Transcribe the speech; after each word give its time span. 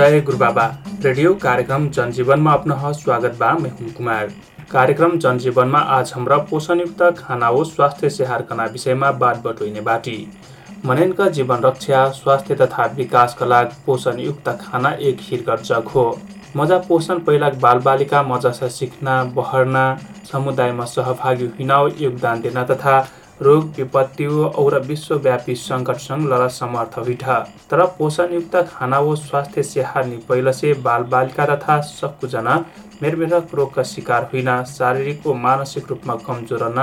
जय 0.00 0.20
Gurubaba 0.20 0.64
radio 1.04 1.32
कार्यक्रम 1.34 1.88
जनजीवनमा 1.90 2.52
अपना 2.52 2.92
स्वागत 2.92 3.36
बा 3.40 3.52
मैं 3.54 3.72
कुमार। 3.94 4.30
कार्यक्रम 4.70 5.18
जनजीवनमा 5.18 5.78
आज 5.96 6.12
हाम्रा 6.14 6.36
पोषणयुक्त 6.50 7.02
खाना 7.18 7.46
हो 7.46 7.64
स्वास्थ्य 7.64 8.10
सेहार 8.10 8.42
कना 8.42 8.64
विषयमा 8.72 9.10
बात 9.20 9.42
बटुइने 9.44 9.80
बाटी। 9.80 10.16
मनैनका 10.86 11.28
जीवन 11.28 11.60
रक्षा 11.64 12.08
स्वास्थ्य 12.12 12.54
तथा 12.54 12.86
विकासका 12.96 13.46
लागि 13.46 13.82
पोषणयुक्त 13.86 14.48
खाना 14.60 14.92
एक 15.02 15.18
हिरकर 15.20 15.60
जग 15.62 15.88
हो। 15.94 16.08
मजा 16.56 16.78
पोषण 16.88 17.18
पहिला 17.20 17.50
बालबालिका 17.60 18.22
मजासँग 18.22 18.70
सिक्न 18.70 19.22
बहर्न 19.36 19.96
समुदायमा 20.32 20.84
सहभागी 20.86 21.52
हुन 21.58 21.70
योगदान 22.00 22.40
दिन 22.40 22.62
तथा 22.64 23.00
रोग 23.42 23.64
विपत्ति 23.76 24.26
और 24.26 24.78
विश्वव्यापी 24.82 25.54
सङ्कटसँग 25.56 26.26
लड 26.32 26.46
समर्थ 26.50 26.98
हुइठ 26.98 27.24
तर 27.70 27.84
पोषणयुक्त 27.98 28.56
खाना 28.68 28.98
व 29.00 29.14
स्वास्थ्य 29.18 29.62
सेहा 29.64 30.02
नि 30.02 30.16
पहिलसे 30.28 30.72
बालबालिका 30.82 31.46
तथा 31.46 31.80
सबकुजना 31.90 32.64
मेरमेरक 33.02 33.54
रोगका 33.54 33.82
शिकार 33.84 34.22
होइन 34.32 34.48
शारीरिक 34.68 35.26
व 35.26 35.32
मानसिक 35.42 35.88
रूपमा 35.90 36.14
कमजोर 36.26 36.62
न 36.68 36.80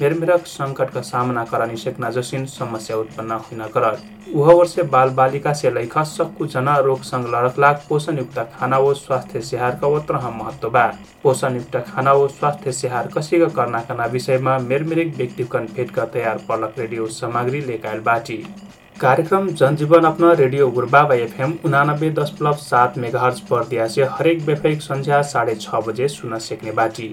मेरमेरक 0.00 0.46
सङ्कटका 0.48 1.00
सामना 1.02 1.44
करानी 1.44 1.76
सेक्ना 1.76 2.10
जसिन 2.10 2.46
समस्या 2.48 2.96
उत्पन्न 2.96 3.38
हुन 3.42 3.62
कर 3.74 3.86
उह 4.34 4.50
वर्ष 4.52 4.78
बाल 4.90 5.10
बालिका 5.10 5.52
लैखा 5.70 6.02
सक्कु 6.06 6.48
रोगसँग 6.56 7.26
लडक 7.34 7.58
लाग 7.58 7.80
पोषणयुक्त 7.88 8.38
खाना 8.54 8.78
व 8.78 8.94
स्वास्थ्य 8.94 9.40
सेहारका 9.42 9.86
वत्र 9.86 10.20
महत्व 10.32 10.68
बा। 10.70 10.86
पोषणयुक्त 11.22 11.76
खाना 11.86 12.12
व 12.12 12.28
स्वास्थ्य 12.30 12.72
सेहार 12.72 13.08
कसिका 13.16 13.48
कर्नाकना 13.56 14.04
विषयमा 14.12 14.58
मेरमेरिक 14.60 15.16
व्यक्तिकन 15.16 15.66
भेटका 15.76 16.04
तयार 16.14 16.44
पर्लक 16.48 16.78
रेडियो 16.78 17.06
सामग्री 17.12 17.60
लेकायल 17.62 18.00
बाटी। 18.02 18.44
कार्यक्रम 19.00 19.46
जनजीवन 19.48 20.04
अपना 20.04 20.32
रेडियो 20.32 20.66
गुरबाबा 20.70 21.14
एफएम 21.16 21.52
उनानब्बे 21.64 22.08
दशमलव 22.10 22.54
सात 22.54 22.96
मेगाहर्ज 22.98 23.38
पर 23.42 23.64
दिया 23.66 23.86
से 23.88 24.04
हरेक 24.06 24.44
बेफेक 24.46 24.82
संध्या 24.82 25.20
साढे 25.24 25.54
छ 25.56 25.74
बजे 25.86 26.08
सुन 26.08 26.38
सक्ने 26.38 26.72
बाटी। 26.72 27.06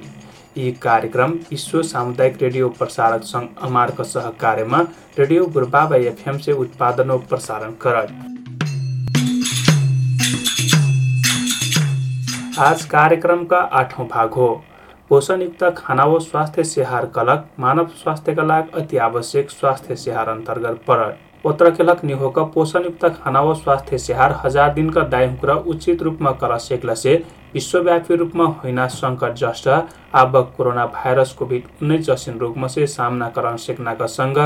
यी 0.58 0.72
कार्यक्रम 0.82 1.32
विश्व 1.52 1.82
सामुदायिक 1.84 2.42
रेडियो 2.42 2.70
प्रसारक 2.70 3.24
सङ्घ 3.24 3.48
अमारको 3.66 4.04
सहकार्यमा 4.06 4.82
रेडियो 5.20 5.46
गुरुबाबा 5.48 5.96
एफएम 5.98 6.38
से 6.38 6.52
उत्पादन 6.56 7.18
प्रसारण 7.30 7.72
करत। 7.82 8.12
आज 12.62 12.84
कार्यक्रमका 12.88 13.60
आठौँ 13.82 14.08
भाग 14.08 14.34
हो। 14.34 14.50
पोषणयुक्त 15.10 15.64
खाना 15.78 16.06
व 16.06 16.20
स्वास्थ्य 16.22 16.64
सेहार 16.66 17.06
कलक 17.16 17.48
मानव 17.60 17.88
स्वास्थ्यका 17.96 18.44
लागि 18.46 18.80
अति 18.82 18.98
आवश्यक 19.08 19.50
स्वास्थ्य 19.52 19.96
सेहार 19.96 20.30
अन्तर्गत 20.30 20.84
परत। 20.88 21.20
पत्रकेलक 21.48 22.04
निहोक 22.04 22.38
पोषणयुक्त 22.54 23.04
खाना 23.16 23.42
व 23.42 23.54
स्वास्थ्य 23.56 23.98
सेहार 23.98 24.32
हजार 24.40 24.74
दिनका 24.74 25.02
दायहुक्र 25.08 25.54
उचित 25.66 26.02
रूपमा 26.04 26.32
कर 26.42 26.58
सेक्लसे 26.60 27.14
विश्वव्यापी 27.54 28.16
रूपमा 28.16 28.46
होइन 28.56 28.88
सङ्कट 28.92 29.36
जस्ट। 29.36 29.68
अब 30.14 30.36
कोरोना 30.58 30.86
भाइरस 30.96 31.32
कोभिड 31.34 31.64
उन्नाइस 31.82 32.06
जसिन 32.06 32.38
रोगमा 32.38 32.68
से 32.68 32.88
सामना 32.88 33.30
करन 33.36 33.58
सेक्नाका 33.58 34.08
सँग 34.08 34.40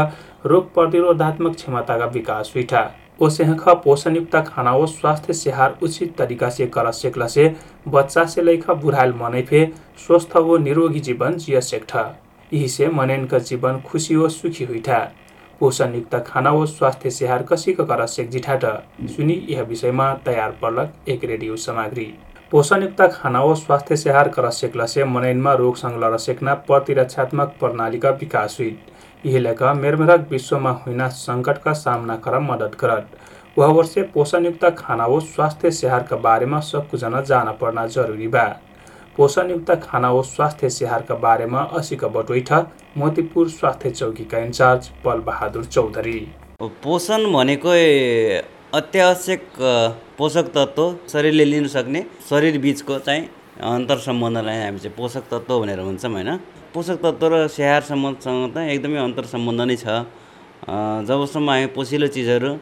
रोग 0.46 0.74
प्रतिरोधात्मक 0.74 1.56
क्षमताका 1.56 2.06
विकास 2.14 2.52
हुइठा 2.56 2.84
ओसेहख 3.22 3.68
पोषणयुक्त 3.84 4.36
खाना 4.48 4.74
व 4.74 4.86
स्वास्थ्य 4.88 5.34
सेहार 5.36 5.78
उचित 5.84 6.16
तरिका 6.18 6.50
से 6.50 6.68
कर 6.68 6.92
सेक्ला 6.94 7.28
से 7.28 7.48
बच्चा 7.88 8.26
से 8.26 8.42
लैखा 8.42 8.74
बुढाइल 8.76 9.14
मनै 9.22 9.42
फे 9.44 9.66
स्वस्थ 10.06 10.38
व 10.40 10.58
निरोगी 10.60 11.00
जीवन 11.00 11.38
जिय 11.38 11.62
सेक्ठ 11.64 11.96
यही 12.52 12.68
से 12.68 12.88
मनैनका 12.92 13.40
जीवन 13.50 13.82
खुसी 13.82 14.16
व 14.16 14.30
सुखी 14.30 14.66
हुइठा। 14.66 15.00
पोषणयुक्त 15.62 16.16
खाना 16.28 16.52
व 16.52 16.66
स्वास्थ्य 16.66 17.10
सेहार 17.10 17.42
कसीको 17.44 17.84
कर 17.86 18.06
जिठाट 18.28 18.64
सुनि 19.08 19.34
यह 19.50 19.62
विषयमा 19.64 20.14
तयार 20.26 20.52
पर्लक 20.62 21.10
एक 21.10 21.24
रेडियो 21.24 21.56
सामग्री। 21.56 22.06
पोषणयुक्त 22.52 23.02
खाना 23.14 23.44
व 23.44 23.54
स्वास्थ्य 23.56 23.96
सेहार 23.96 24.28
कर 24.30 24.50
सेक्लसे 24.52 25.04
मनैनमा 25.06 25.54
रोगसँग 25.54 26.04
लड 26.04 26.16
सेक्ना 26.18 26.54
प्रतिरक्षात्मक 26.64 27.54
प्रणालीका 27.60 28.10
विकास 28.22 28.58
हुई 28.60 28.76
यही 29.24 29.40
लेखा 29.40 29.74
मेरमेरक 29.74 30.28
विश्वमा 30.32 30.72
हुन 30.82 31.08
सङ्कटका 31.20 31.74
सामना 31.76 32.16
कर 32.18 32.40
मद्दत 32.40 32.76
करत। 32.76 33.08
वह 33.58 33.74
वर्ष 33.74 33.98
पोषणयुक्त 34.14 34.66
खाना 34.78 35.06
व 35.06 35.20
स्वास्थ्य 35.30 35.72
सेहारका 35.72 36.16
बारेमा 36.18 36.60
सबकुजना 36.72 37.22
जान 37.22 37.52
पर्ना 37.62 37.86
जरुरी 37.90 38.28
बा। 38.28 38.48
पोषणयुक्त 39.18 39.72
खाना 39.84 40.10
व 40.12 40.22
स्वास्थ्य 40.24 40.70
सेहारका 40.70 41.16
बारेमा 41.24 41.62
असिक 41.78 42.04
बटोइठ 42.14 42.52
मोतीपुर 42.98 43.48
स्वास्थ्य 43.50 43.90
चौकीका 43.92 44.38
इन्चार्ज 44.40 44.88
पल 45.04 45.20
बहादुर 45.28 45.64
चौधरी 45.66 46.20
पोषण 46.84 47.26
भनेको 47.34 47.72
अत्यावश्यक 48.80 49.44
पोषक 50.18 50.52
तत्त्व 50.56 50.86
शरीरले 51.14 51.46
लिन 51.46 51.68
सक्ने 51.74 52.04
शरीर 52.30 52.58
बिचको 52.66 53.00
चाहिँ 53.08 53.28
अन्तर 53.72 53.98
सम्बन्धलाई 54.08 54.62
हामी 54.64 54.80
चाहिँ 54.80 54.96
पोषक 54.98 55.28
तत्त्व 55.32 55.60
भनेर 55.60 55.82
भन्छौँ 55.84 56.12
होइन? 56.14 56.32
पोषक 56.74 57.04
तत्त्व 57.04 57.28
र 57.34 57.48
स्याहार 57.58 57.82
सम्बन्धसँग 57.92 58.56
त 58.56 58.58
एकदमै 58.72 59.00
अन्तर 59.04 59.26
सम्बन्ध 59.34 59.62
नै 59.68 59.76
छ। 59.76 60.08
जबसम्म 61.10 61.50
हामी 61.50 61.68
पोसिलो 61.76 62.08
चिजहरू 62.16 62.56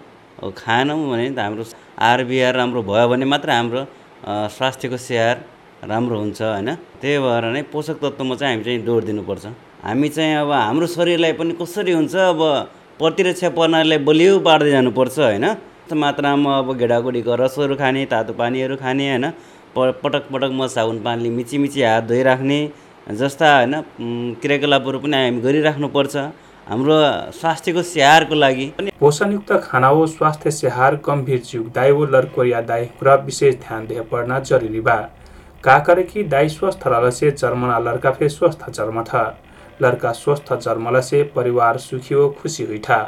खाएनौँ 0.58 0.98
भने 1.12 1.30
त 1.30 1.40
हाम्रो 1.46 1.64
आहार 2.02 2.24
विहार 2.26 2.56
राम्रो 2.64 2.82
भयो 2.90 3.08
भने 3.14 3.26
मात्र 3.38 3.50
हाम्रो 3.60 3.86
स्वास्थ्यको 4.58 4.98
स्याहार 5.08 5.38
राम्रो 5.84 6.18
हुन्छ 6.20 6.42
होइन? 6.42 6.70
त्यही 7.02 7.18
भएर 7.24 7.46
नै 7.56 7.62
पोषक 7.72 7.98
तत्त्वमा 8.04 8.36
चाहिँ 8.36 8.54
हामी 8.54 8.64
चाहिँ 8.64 8.84
जोड 8.86 9.04
दिनुपर्छ। 9.06 9.46
हामी 9.84 10.10
चाहिँ 10.10 10.36
अब 10.36 10.52
हाम्रो 10.52 10.88
शरीरलाई 10.88 11.34
पनि 11.40 11.54
कसरी 11.62 11.92
हुन्छ 11.92 12.16
अब 12.16 12.42
प्रतिरक्षा 13.00 13.50
प्रणालीलाई 13.56 14.00
बलियो 14.04 14.40
पार्दै 14.44 14.72
जानुपर्छ 14.72 15.20
होइन? 15.20 15.46
मात्रामा 15.96 16.58
अब 16.58 16.68
गेडागुडीको 16.78 17.36
रसहरू 17.36 17.76
खाने 17.76 18.06
तातो 18.12 18.34
पानीहरू 18.36 18.76
खाने 18.76 19.08
होइन? 19.10 19.26
पटक 19.76 20.28
पटक 20.34 20.52
म 20.52 20.68
साबुन 20.68 21.00
पानीले 21.00 21.30
मिची 21.30 21.58
मिची 21.58 21.82
हात 21.82 22.04
धोइराख्ने 22.12 22.60
जस्ता 23.20 23.48
होइन? 23.56 23.74
क्रियाकलापहरू 24.42 25.00
पनि 25.00 25.18
हामी 25.18 25.42
गरिराख्नुपर्छ। 25.42 26.16
हाम्रो 26.68 26.96
स्वास्थ्यको 27.34 27.82
स्याहारको 27.82 28.36
लागि 28.36 28.66
पोषणयुक्त 29.00 29.52
खाना 29.64 29.88
हो 29.88 30.06
स्वास्थ्य 30.08 30.52
स्याहार 30.52 30.96
गम्भीर 31.06 31.40
जुग 31.42 31.72
दाइ 31.74 31.90
लर्कोरिया 32.12 32.62
दाई 32.62 32.86
कुरा 33.00 33.16
विशेष 33.26 33.56
ध्यान 33.64 33.86
दिए 33.88 34.02
पर्न 34.12 34.40
जरुरी 34.46 34.82
बा 34.82 34.98
काकरेकी 35.64 36.24
दाई 36.24 36.50
स्वस्थ 36.50 36.88
रहलसे 36.88 37.30
जर्मना 37.32 37.78
लड़का 37.80 38.12
फे 38.12 38.28
स्वस्थ 38.30 38.70
जन्म 38.70 39.02
था। 39.04 39.24
लड़का 39.82 40.12
स्वस्थ 40.12 40.54
जन्मल 40.56 41.00
से 41.00 41.24
परिवार 41.36 41.78
सुखी 41.78 42.14
हो 42.16 42.28
खुसी 42.42 42.78
था। 42.80 43.02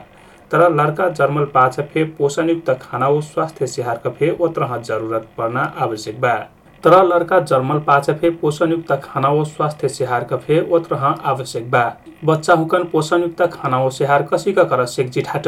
तर 0.51 0.69
लड़का 0.71 1.07
जन्मल 1.09 1.45
पाछ 1.45 1.79
फे 1.79 2.03
पोषणयुक्त 2.17 2.69
खाना 2.81 3.07
व 3.07 3.21
स्वास्थ्य 3.21 3.67
सेहार 3.67 4.01
फे 4.09 4.29
ओत्रह 4.39 4.77
जरुरत 4.79 5.27
पर्न 5.37 5.57
आवश्यक 5.57 6.19
बा। 6.21 6.33
तर 6.83 7.03
लड़का 7.05 7.39
जन्मल 7.41 7.79
पाछ 7.79 8.09
फे 8.11 8.29
पोषणयुक्त 8.31 8.91
खाना 9.03 9.29
व 9.29 9.43
स्वास्थ्य 9.43 9.89
सेहार 9.89 10.25
फे 10.37 10.59
ओत्रह 10.69 11.05
आवश्यक 11.05 11.69
बा। 11.71 11.83
बच्चा 12.25 12.53
हुकन 12.53 12.83
पोषणयुक्त 12.83 13.41
खाना 13.53 13.83
व 13.83 13.89
सेहार 13.89 14.23
कसीका 14.23 14.63
कर 14.63 14.85
सेक 14.85 15.09
जिठाट। 15.09 15.47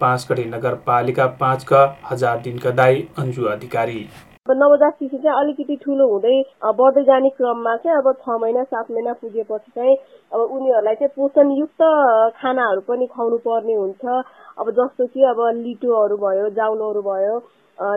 पाँचगढी 0.00 0.44
नगरपालिका 0.46 1.26
पाँचका 1.40 1.84
हजार 2.10 2.40
दिनका 2.40 2.70
दाई 2.72 3.06
अन्जु 3.18 3.44
अधिकारी। 3.44 4.06
नवजात 4.46 4.92
शिशु 4.92 5.16
चाहिँ 5.16 5.38
अलिकति 5.38 5.74
ठुलो 5.78 6.06
हुँदै 6.08 6.34
बढ्दै 6.74 7.02
जाने 7.04 7.28
क्रममा 7.30 7.74
चाहिँ 7.76 7.98
अब 7.98 8.06
छ 8.18 8.34
महिना 8.42 8.62
सात 8.64 8.90
महिना 8.90 9.12
पुगेपछि 9.14 9.70
चाहिँ 9.70 9.94
अब 10.32 10.40
उनीहरूलाई 10.50 10.94
चाहिँ 10.94 11.12
पोषणयुक्त 11.14 11.82
खानाहरू 12.34 12.80
पनि 12.82 13.06
खुवाउनु 13.06 13.38
पर्ने 13.38 13.74
हुन्छ। 13.74 14.02
अब 14.58 14.70
जस्तो 14.72 15.06
कि 15.06 15.22
अब 15.24 15.38
लिटोहरू 15.56 16.16
भयो 16.18 16.48
जाउलोहरू 16.58 17.02
भयो 17.02 17.38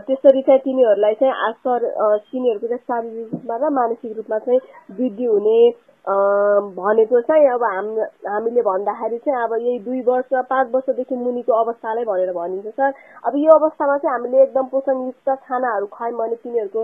त्यसरी 0.06 0.42
चाहिँ 0.42 0.62
तिनीहरूलाई 0.62 1.14
चाहिँ 1.18 1.34
आसर 1.50 1.90
तिनीहरूको 2.30 2.68
चाहिँ 2.68 2.84
शारीरिक 2.84 3.34
रूपमा 3.34 3.58
र 3.58 3.70
मानसिक 3.74 4.16
रूपमा 4.18 4.38
चाहिँ 4.46 4.60
वृद्धि 4.94 5.26
हुने 5.26 5.58
भनेको 6.06 7.20
चाहिँ 7.22 7.48
अब 7.50 7.64
हाम 7.64 7.88
हामीले 8.30 8.62
भन्दाखेरि 8.62 9.18
चाहिँ 9.18 9.44
अब 9.44 9.54
यही 9.58 9.80
दुई 9.86 10.02
वर्ष 10.08 10.34
पाँच 10.50 10.68
वर्षदेखि 10.74 11.16
मुनिको 11.16 11.54
अवस्थालाई 11.54 12.06
भनेर 12.06 12.32
भनिन्छ 12.34 12.68
सर। 12.68 12.92
अब 13.26 13.34
यो 13.36 13.52
अवस्थामा 13.52 13.98
चाहिँ 13.98 14.14
हामीले 14.14 14.42
एकदम 14.44 14.66
पोषणयुक्त 14.70 15.30
खानाहरू 15.50 15.86
खुवायौँ 15.90 16.18
भने 16.18 16.36
तिनीहरूको 16.36 16.84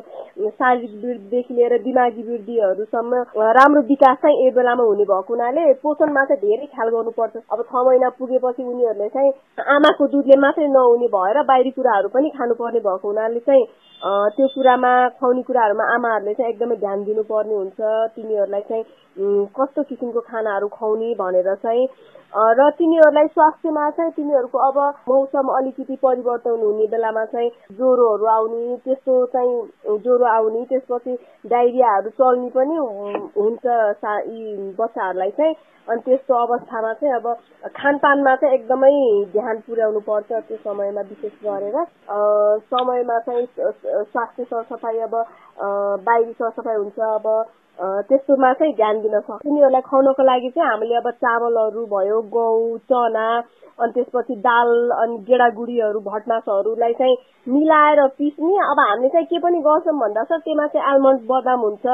शारीरिक 0.50 0.94
वृद्धिदेखि 1.06 1.53
लिएर 1.53 1.77
दिमागी 1.83 2.23
वृद्धिहरूसम्म 2.29 3.21
राम्रो 3.59 3.81
विकास 3.94 4.18
चाहिँ 4.25 4.45
यो 4.45 4.51
बेलामा 4.57 4.83
हुने 4.89 5.06
भएको 5.06 5.33
हुनाले 5.33 5.74
पोषणमा 5.85 6.25
चाहिँ 6.25 6.41
धेरै 6.41 6.65
ख्याल 6.74 6.89
गर्नुपर्छ। 6.89 7.38
अब 7.53 7.62
छ 7.62 7.85
महिना 7.85 8.09
पुगेपछि 8.17 8.63
उनीहरूले 8.63 9.09
चाहिँ 9.09 9.31
आमाको 9.77 10.07
दुधले 10.17 10.39
मात्रै 10.41 10.67
नहुने 10.74 11.07
भएर 11.13 11.41
बाहिरी 11.45 11.71
कुराहरू 11.77 12.09
पनि 12.09 12.29
खानुपर्ने 12.41 12.79
भएको 12.89 13.07
हुनाले 13.07 13.39
चाहिँ 13.45 13.65
त्यो 14.01 14.47
कुरामा 14.56 14.91
खुवाउने 15.21 15.41
कुराहरूमा 15.45 15.85
आमाहरूले 15.95 16.33
चाहिँ 16.33 16.51
एकदमै 16.53 16.75
ध्यान 16.81 17.03
दिनुपर्ने 17.06 17.56
हुन्छ। 17.56 17.79
तिनीहरूलाई 18.15 18.62
चाहिँ 18.69 18.83
कस्तो 19.17 19.83
किसिमको 19.83 20.19
खानाहरू 20.29 20.67
खुवाउने 20.67 21.13
भनेर 21.19 21.53
चाहिँ 21.63 21.87
र 22.33 22.69
तिनीहरूलाई 22.77 23.27
स्वास्थ्यमा 23.27 23.89
चाहिँ 23.91 24.11
तिनीहरूको 24.15 24.57
अब 24.67 24.77
मौसम 25.09 25.47
अलिकति 25.55 25.95
परिवर्तन 26.03 26.61
हुने 26.63 26.85
बेलामा 26.87 27.25
चाहिँ 27.33 27.49
ज्वरोहरू 27.75 28.25
आउने 28.35 28.77
त्यस्तो 28.85 29.25
चाहिँ 29.33 29.99
ज्वरो 29.99 30.25
आउने 30.35 30.63
त्यसपछि 30.69 31.17
डाइरियाहरू 31.51 32.09
चल्ने 32.21 32.49
पनि 32.55 32.77
हुन्छ 33.35 33.65
यी 33.67 34.55
बच्चाहरूलाई 34.79 35.31
चाहिँ। 35.31 35.55
अनि 35.87 36.01
त्यस्तो 36.05 36.33
अवस्थामा 36.35 36.93
चाहिँ 36.93 37.15
अब 37.15 37.27
खानपानमा 37.75 38.35
चाहिँ 38.35 38.55
एकदमै 38.55 38.95
ध्यान 39.33 39.59
पुर्याउनु 39.67 39.99
पर्छ 40.07 40.31
त्यो 40.31 40.57
समयमा 40.63 41.01
विशेष 41.11 41.33
गरेर। 41.43 41.77
समयमा 42.71 43.17
चाहिँ 43.27 43.45
स्वास्थ्य 43.47 44.43
सरसफाइ 44.43 44.99
अब 45.07 45.15
बाहिरी 46.07 46.33
सरसफाइ 46.33 46.75
हुन्छ 46.75 46.99
अब 47.15 47.27
त्यस्तोमा 47.79 48.51
चाहिँ 48.53 48.73
ध्यान 48.75 49.01
दिन 49.01 49.19
सक्छ। 49.19 49.45
उनीहरूलाई 49.47 49.81
खुवाउनको 49.81 50.23
लागि 50.23 50.50
चाहिँ 50.50 50.69
हामीले 50.69 50.95
अब 50.95 51.09
चामलहरू 51.23 51.85
भयो 51.94 52.21
गहुँ 52.35 52.77
चना 52.91 53.27
अनि 53.81 53.91
त्यसपछि 53.95 54.35
दाल 54.45 54.69
अनि 55.01 55.18
गेडागुडीहरू 55.27 56.00
भटमासहरूलाई 56.06 56.94
चाहिँ 56.94 57.15
मिलाएर 57.47 58.06
पिस्ने। 58.18 58.53
अब 58.69 58.79
हामीले 58.79 59.09
चाहिँ 59.09 59.25
के 59.25 59.39
पनि 59.39 59.59
गर्छौँ 59.68 59.97
भन्दा 60.00 60.23
छ 60.23 60.39
त्यसमा 60.45 60.68
चाहिँ 60.68 60.85
आलमन्ड 60.91 61.21
बदाम 61.31 61.59
हुन्छ 61.62 61.85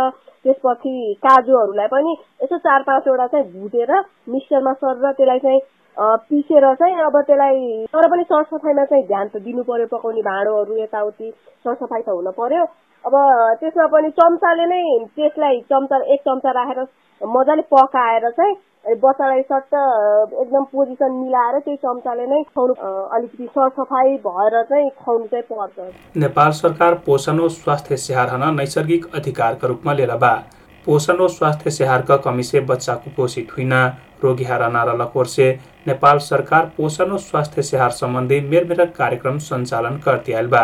त्यसपछि 0.43 0.93
काजुहरूलाई 1.23 1.87
पनि 1.93 2.11
यसो 2.43 2.57
चार 2.57 2.81
पाँचवटा 2.89 3.27
चाहिँ 3.27 3.45
भुटेर 3.53 3.91
मिक्सचरमा 4.33 4.73
सरेर 4.73 5.11
त्यसलाई 5.11 5.39
चाहिँ 5.45 5.61
पिसेर 6.29 6.65
चाहिँ 6.79 6.95
अब 7.05 7.15
त्यसलाई 7.27 7.85
तर 7.93 8.07
पनि 8.11 8.23
सरसफाइमा 8.31 8.83
चाहिँ 8.85 9.05
ध्यान 9.07 9.27
त 9.27 9.41
दिनु 9.45 9.63
पर्यो। 9.69 9.87
पकाउने 9.93 10.21
भाँडोहरू 10.27 10.77
यताउति 10.77 11.31
सरसफाइ 11.63 12.01
त 12.01 12.09
हुन 12.09 12.29
पर्यो। 12.37 12.65
अब 13.03 13.13
त्यसमा 13.59 13.85
पनि 13.87 14.09
चम्चाले 14.19 14.65
नै 14.67 14.81
त्यसलाई 15.15 15.59
चम्चा 15.71 15.97
एक 16.13 16.19
चम्चा 16.21 16.51
राखेर 16.57 16.79
मजाले 17.21 17.61
पकाएर 17.71 18.29
चाहिँ 18.29 18.55
बच्चालाई 18.97 19.41
सट्ट 19.41 19.73
एकदम 20.41 20.63
पोजिसन 20.71 21.11
मिलाएर 21.13 21.59
त्यही 21.59 21.77
चम्चाले 21.77 22.25
नै 22.25 22.41
खुवाउनु 22.43 22.73
अलिकति 23.15 23.47
सरसफाइ 23.55 24.15
भएर 24.27 24.61
चाहिँ 24.63 24.89
खुवाउनु 24.99 25.25
चाहिँ 25.27 25.43
पर्छ। 25.51 26.17
नेपाल 26.17 26.51
सरकार 26.59 26.93
पोषण 27.05 27.47
स्वास्थ्य 27.55 27.97
स्याहार 27.97 28.51
नैसर्गिक 28.53 29.05
अधिकारका 29.15 29.67
रूपमा 29.67 29.93
लिएर 29.93 30.15
बा। 30.17 30.33
पोषण 30.85 31.25
स्वास्थ्य 31.29 31.69
स्याहारका 31.69 32.17
कमी 32.25 32.43
से 32.43 32.59
बच्चा 32.65 32.93
कुपोषित 32.95 33.51
हुइन 33.57 33.73
रोगी 34.23 34.43
हारा 34.43 34.67
नारा 34.69 34.93
लकोर्से। 34.93 35.47
नेपाल 35.87 36.17
सरकार 36.23 36.71
पोषण 36.77 37.15
स्वास्थ्य 37.23 37.61
स्याहार 37.61 37.89
सम्बन्धी 37.93 38.39
मेरमेरक 38.49 38.95
कार्यक्रम 38.97 39.37
सञ्चालन 39.47 39.99
आइल 40.07 40.47
बा। 40.47 40.63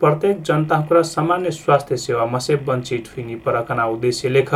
प्रत्येक 0.00 0.42
जनताको 0.42 1.02
सामान्य 1.02 1.50
स्वास्थ्य 1.50 1.96
सेवा 1.96 2.24
मसे 2.26 2.54
वञ्चित 2.68 3.08
हुने 3.16 3.34
परकना 3.46 3.84
उद्देश्य 3.86 4.28
लेख 4.28 4.54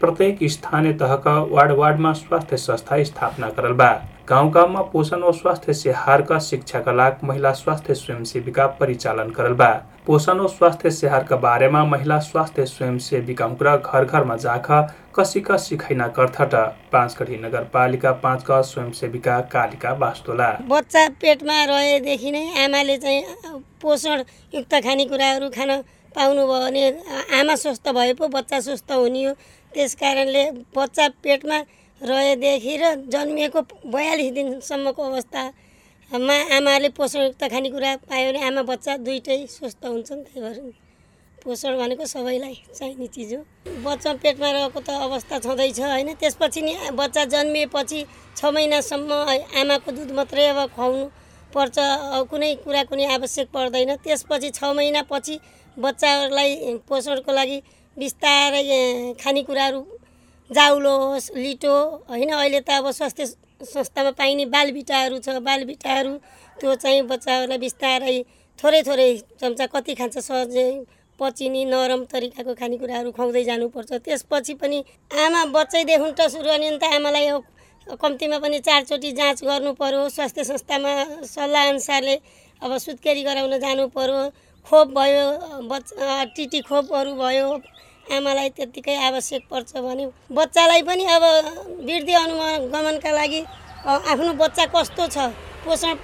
प्रत्येक 0.00 0.38
स्थानीय 0.50 0.92
तहका 0.92 1.32
वार्ड 1.50 1.72
वार्डमा 1.72 2.12
स्वास्थ्य 2.12 2.56
संस्था 2.56 3.02
स्थापना 3.04 3.48
करल 3.50 3.72
बा। 3.72 3.90
गाउँ 4.28 4.50
गाउँमा 4.50 4.82
पोषण 4.92 5.22
व 5.22 5.32
स्वास्थ्य 5.32 5.72
सेहारका 5.74 6.38
शिक्षाका 6.38 6.92
लागि 6.92 7.26
महिला 7.26 7.52
स्वास्थ्य 7.52 7.94
स्वयंसेविका 7.94 8.66
परिचालन 8.80 9.30
करल 9.30 9.54
बा। 9.54 9.70
पोषण 10.06 10.40
व 10.40 10.46
स्वास्थ्य 10.48 10.90
सेहारका 10.90 11.36
बारेमा 11.40 11.84
महिला 11.84 12.18
स्वास्थ्य 12.20 12.64
स्वयंसेविका 12.66 13.46
घर 13.76 14.04
घरमा 14.04 14.36
जाख 14.36 14.66
कसिका 15.16 15.56
सिखाइना 15.56 16.08
कर्थट 16.16 16.54
पाँचकढी 16.92 17.36
नगरपालिका 17.40 18.12
पाँचका 18.20 18.60
स्वयंसेविका 18.62 19.40
कालिका 19.48 19.92
वास्तोला। 19.96 20.50
बच्चा 20.68 21.06
पेटमा 21.22 21.56
रहेदेखि 21.64 22.30
नै 22.30 22.44
आमाले 22.64 22.96
चाहिँ 22.98 23.22
पोषणयुक्त 23.80 24.74
खानेकुराहरू 24.84 25.48
खान 25.56 25.70
पाउनुभयो 26.12 26.60
भने 26.60 26.84
आमा 27.40 27.54
स्वस्थ 27.56 27.88
भए 27.88 28.12
पो 28.12 28.28
बच्चा 28.28 28.60
स्वस्थ 28.60 28.92
हुने 28.92 29.24
हो। 29.24 29.32
त्यस 29.72 29.94
कारणले 29.96 30.44
बच्चा 30.76 31.08
पेटमा 31.24 31.58
रहेदेखि 32.00 32.76
र 32.76 32.94
जन्मिएको 33.08 33.60
बयालिस 33.88 34.32
दिनसम्मको 34.34 35.10
अवस्थामा 36.14 36.34
आमाले 36.54 36.88
पोषणयुक्त 36.94 37.42
खानेकुरा 37.50 38.06
पायो 38.06 38.30
भने 38.30 38.40
आमा 38.46 38.62
बच्चा 38.70 39.02
दुइटै 39.02 39.50
स्वस्थ 39.50 39.82
हुन्छन् 39.84 40.22
त्यही 40.22 40.40
भएर 40.46 40.58
पोषण 41.42 41.74
भनेको 41.74 42.06
सबैलाई 42.06 42.54
चाहिने 42.70 43.06
चिज 43.10 43.34
हो। 43.34 43.42
बच्चा 43.82 44.12
पेटमा 44.22 44.50
रहेको 44.54 44.80
त 44.80 44.90
अवस्था 44.94 45.38
छँदैछ 45.42 45.80
होइन? 45.82 46.14
त्यसपछि 46.14 46.60
नि 46.62 46.72
बच्चा 46.94 47.24
जन्मिएपछि 47.34 48.00
छ 48.38 48.44
महिनासम्म 48.46 49.10
आमाको 49.58 49.90
दुध 49.90 50.10
मात्रै 50.14 50.46
अब 50.54 50.70
खुवाउनु 50.70 51.04
पर्छ 51.50 51.76
कुनै 52.30 52.54
कुरा 52.62 52.82
कुनै 52.86 53.04
आवश्यक 53.10 53.48
पर्दैन। 53.50 53.90
त्यसपछि 54.06 54.50
छ 54.54 54.70
महिनापछि 54.70 55.34
बच्चाहरूलाई 55.76 56.78
पोषणको 56.88 57.32
लागि 57.34 57.58
बिस्तारै 57.96 58.62
खानेकुराहरू 59.18 59.82
जाउलो 60.50 60.94
होस् 61.10 61.34
लिटो 61.34 61.74
होइन? 62.06 62.30
अहिले 62.30 62.60
त 62.60 62.70
अब 62.70 62.90
स्वास्थ्य 62.94 63.24
संस्थामा 63.60 64.10
पाइने 64.18 64.44
बालबिटाहरू 64.54 65.18
छ 65.24 65.28
बालबिटाहरू 65.48 66.12
त्यो 66.58 66.74
चाहिँ 66.82 67.02
बच्चाहरूलाई 67.10 67.58
बिस्तारै 67.58 68.18
थोरै 68.58 68.80
थोरै 68.88 69.08
चम्चा 69.40 69.66
कति 69.74 69.94
खान्छ 70.00 70.16
सहजै 70.18 70.68
पचिने 71.18 71.62
नरम 71.70 72.02
तरिकाको 72.12 72.52
खानेकुराहरू 72.60 73.10
खुवाउँदै 73.16 73.42
जानुपर्छ। 73.50 73.90
त्यसपछि 74.06 74.54
पनि 74.62 74.78
आमा 75.24 75.42
बच्चैदेखि 75.56 76.10
त 76.18 76.20
सुरु 76.34 76.50
अनि 76.56 76.68
त 76.82 76.84
आमालाई 76.98 77.28
कम्तीमा 78.02 78.38
पनि 78.44 78.58
चारचोटि 78.66 79.10
जाँच 79.18 79.38
गर्नु 79.44 79.72
पऱ्यो 79.80 80.08
स्वास्थ्य 80.16 80.44
संस्थामा 80.50 80.92
सल्लाह 81.34 81.68
अनुसारले 81.70 82.16
अब 82.62 82.76
सुत्केरी 82.86 83.22
गराउन 83.22 83.54
जानु 83.64 83.86
पऱ्यो 83.96 84.20
खोप 84.66 84.88
भयो 84.98 85.26
बच्चा 85.70 86.24
टिटी 86.34 86.60
खोपहरू 86.68 87.12
भयो 87.14 87.48
आमालाई 88.10 88.48
त्यत्तिकै 88.56 88.96
आवश्यक 89.08 89.42
पर्छ 89.50 89.70
भने 89.84 90.06
बच्चालाई 90.30 90.82
पनि 90.88 91.04
अब 91.08 91.24
वृद्धि 91.88 92.14
अनुगमनका 92.14 93.10
लागि 93.12 93.40
आफ्नो 93.86 94.32
बच्चा 94.42 94.64
कस्तो 94.74 95.06
छ 95.14 95.16
पोषण 95.64 95.94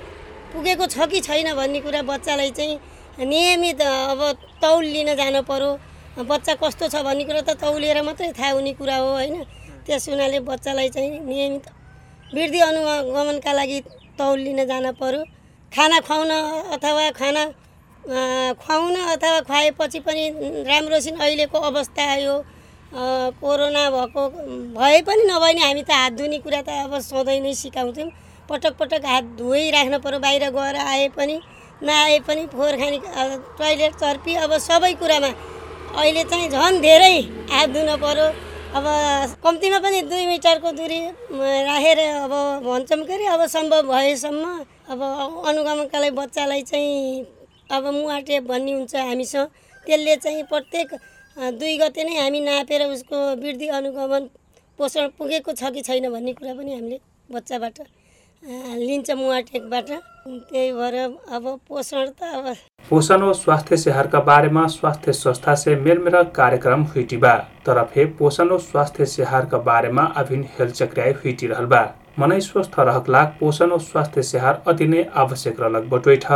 पुगेको 0.52 0.86
छ 0.86 1.06
कि 1.10 1.20
छैन 1.20 1.54
भन्ने 1.54 1.80
कुरा 1.80 2.02
बच्चालाई 2.08 2.50
चाहिँ 2.58 3.26
नियमित 3.26 3.80
अब 3.82 4.20
तौल 4.62 4.84
लिन 4.84 5.14
जानु 5.16 5.42
पऱ्यो 5.50 6.24
बच्चा 6.24 6.54
कस्तो 6.62 6.88
छ 6.88 7.02
भन्ने 7.06 7.24
कुरा 7.24 7.40
त 7.42 7.56
तौलिएर 7.60 8.02
मात्रै 8.02 8.32
थाहा 8.38 8.50
हुने 8.50 8.72
कुरा 8.80 8.96
हो 8.96 9.10
होइन? 9.12 9.44
त्यस 9.86 10.08
हुनाले 10.08 10.40
बच्चालाई 10.48 10.88
चाहिँ 10.88 11.20
नियमित 11.20 11.66
वृद्धि 12.34 12.60
अनुगमनका 12.60 13.52
लागि 13.52 13.80
तौल 14.18 14.38
लिन 14.40 14.64
जान 14.66 14.90
पऱ्यो 15.00 15.20
खाना 15.72 15.98
खुवाउन 16.00 16.30
अथवा 16.76 17.10
खाना 17.20 17.42
खुवाउन 18.02 18.94
अथवा 18.96 19.40
खुवाएपछि 19.42 20.00
पनि 20.00 20.28
राम्रोसित 20.64 21.20
अहिलेको 21.20 21.58
अवस्था 21.60 22.14
यो 22.16 22.36
कोरोना 23.38 23.88
भएको 23.90 24.28
भए 24.74 25.00
पनि 25.02 25.24
नभए 25.24 25.52
नि 25.52 25.60
हामी 25.60 25.82
त 25.82 25.90
हात 25.92 26.12
धुने 26.14 26.38
कुरा 26.40 26.62
त 26.62 26.68
अब 26.80 26.98
सधैँ 27.00 27.40
नै 27.40 27.54
सिकाउँछौँ 27.54 28.10
पटक 28.48 28.76
पटक 28.78 29.04
हात 29.06 29.24
धोइराख्नु 29.38 29.98
पऱ्यो 30.00 30.18
बाहिर 30.18 30.50
गएर 30.50 30.76
आए 30.78 31.08
पनि 31.10 31.40
नआए 31.82 32.18
पनि 32.26 32.46
फोहोर 32.52 32.76
खाने 32.76 32.98
टोइलेट 33.54 33.94
चर्पी 33.96 34.34
अब 34.42 34.56
सबै 34.60 34.92
कुरामा 34.96 35.28
अहिले 35.92 36.24
चाहिँ 36.24 36.48
झन् 36.50 36.80
धेरै 36.80 37.14
हात 37.50 37.68
धुनु 37.70 37.96
पऱ्यो 37.98 38.26
अब 38.74 38.84
कम्तीमा 39.44 39.78
पनि 39.78 40.00
दुई 40.08 40.26
मिटरको 40.26 40.72
दुरी 40.72 41.00
राखेर 41.64 42.00
अब 42.00 42.32
भन्छौँ 42.64 43.04
के 43.04 43.14
अरे 43.14 43.26
अब 43.28 43.46
सम्भव 43.48 43.82
भएसम्म 43.88 44.44
अब 44.90 45.02
अनुगमनका 45.46 45.98
लागि 45.98 46.16
बच्चालाई 46.16 46.62
चाहिँ 46.62 47.39
अब 47.70 47.86
मुवा 47.94 48.20
भन्ने 48.42 48.72
हुन्छ 48.72 48.94
हामीसँग। 48.96 49.46
त्यसले 49.86 50.16
चाहिँ 50.16 50.42
प्रत्येक 50.50 50.88
दुई 51.36 51.76
गते 51.78 52.04
नै 52.04 52.16
हामी 52.18 52.40
नापेर 52.40 52.82
उसको 52.88 53.16
वृद्धि 53.42 53.68
अनुगमन 53.78 54.28
पोषण 54.78 55.08
पुगेको 55.18 55.52
छ 55.52 55.70
कि 55.72 55.82
छैन 55.82 56.10
भन्ने 56.12 56.32
कुरा 56.34 56.54
पनि 56.54 56.74
हामीले 56.74 56.98
बच्चाबाट 57.28 57.78
लिन्छ 58.80 59.10
मुवा 59.10 59.40
टेकबाट 59.48 59.88
त्यही 59.88 60.72
भएर 60.72 60.96
अब 61.36 61.44
पोषण 61.68 62.08
त 62.18 62.22
अब 62.34 62.46
पोषण 62.88 63.22
व 63.22 63.32
स्वास्थ्य 63.34 63.76
सेहारका 63.76 64.20
बारेमा 64.28 64.66
स्वास्थ्य 64.68 65.12
संस्था 65.12 65.54
से 65.54 65.74
मेलमेल 65.78 66.22
कार्यक्रम 66.36 66.82
हुइटिबा। 66.92 67.34
तरफे 67.66 68.04
पोषण 68.18 68.48
व 68.48 68.58
स्वास्थ्य 68.60 69.06
सेहारका 69.06 69.58
बारेमा 69.68 70.04
अभिन 70.22 70.46
हेलचक्राई 70.58 71.12
हुइटी 71.20 71.46
रहलबा 71.46 71.82
मनै 72.18 72.40
स्वस्थ 72.40 72.78
रहक 72.80 73.36
पोषण 73.40 73.70
व 73.70 73.78
स्वास्थ्य 73.80 74.22
सेहार 74.22 74.62
अति 74.68 74.86
नै 74.86 75.04
आवश्यक 75.22 75.60
रहलक 75.60 75.84
बटोइठ 75.90 76.26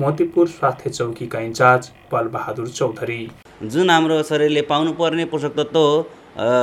मोतीपुर 0.00 0.46
स्वास्थ्य 0.48 0.90
चौकीका 0.90 1.38
इन्चार्ज 1.40 1.90
बलबहादुर 2.12 2.68
चौधरी। 2.68 3.20
जुन 3.62 3.90
हाम्रो 3.90 4.22
शरीरले 4.24 4.62
पाउनुपर्ने 4.70 5.24
पोषक 5.32 5.52
तत्त्व 5.56 5.78
हो 5.78 5.92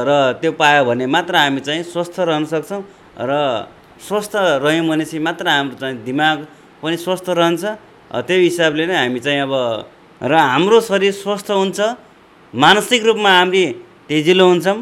र 0.10 0.12
त्यो 0.42 0.52
पायो 0.58 0.86
भने 0.86 1.06
मात्र 1.06 1.36
हामी 1.36 1.62
चाहिँ 1.62 1.84
स्वस्थ 1.86 2.20
रहन 2.20 2.46
सक्छौँ 2.50 2.82
र 3.22 3.34
स्वस्थ 4.08 4.36
रह्यौँ 4.66 4.88
भनेपछि 4.88 5.20
मात्र 5.22 5.48
हाम्रो 5.50 5.78
चाहिँ 5.78 6.04
दिमाग 6.04 6.38
पनि 6.82 6.98
स्वस्थ 6.98 7.30
रहन्छ। 7.30 7.64
त्यही 8.26 8.44
हिसाबले 8.44 8.86
नै 8.90 8.98
हामी 8.98 9.20
चाहिँ 9.22 9.42
अब 9.46 9.54
र 10.22 10.34
हाम्रो 10.34 10.82
शरीर 10.90 11.14
स्वस्थ 11.22 11.52
हुन्छ 11.54 11.80
मानसिक 12.54 13.06
रूपमा 13.06 13.32
हामी 13.38 13.66
तेजिलो 14.10 14.46
हुन्छौँ 14.50 14.78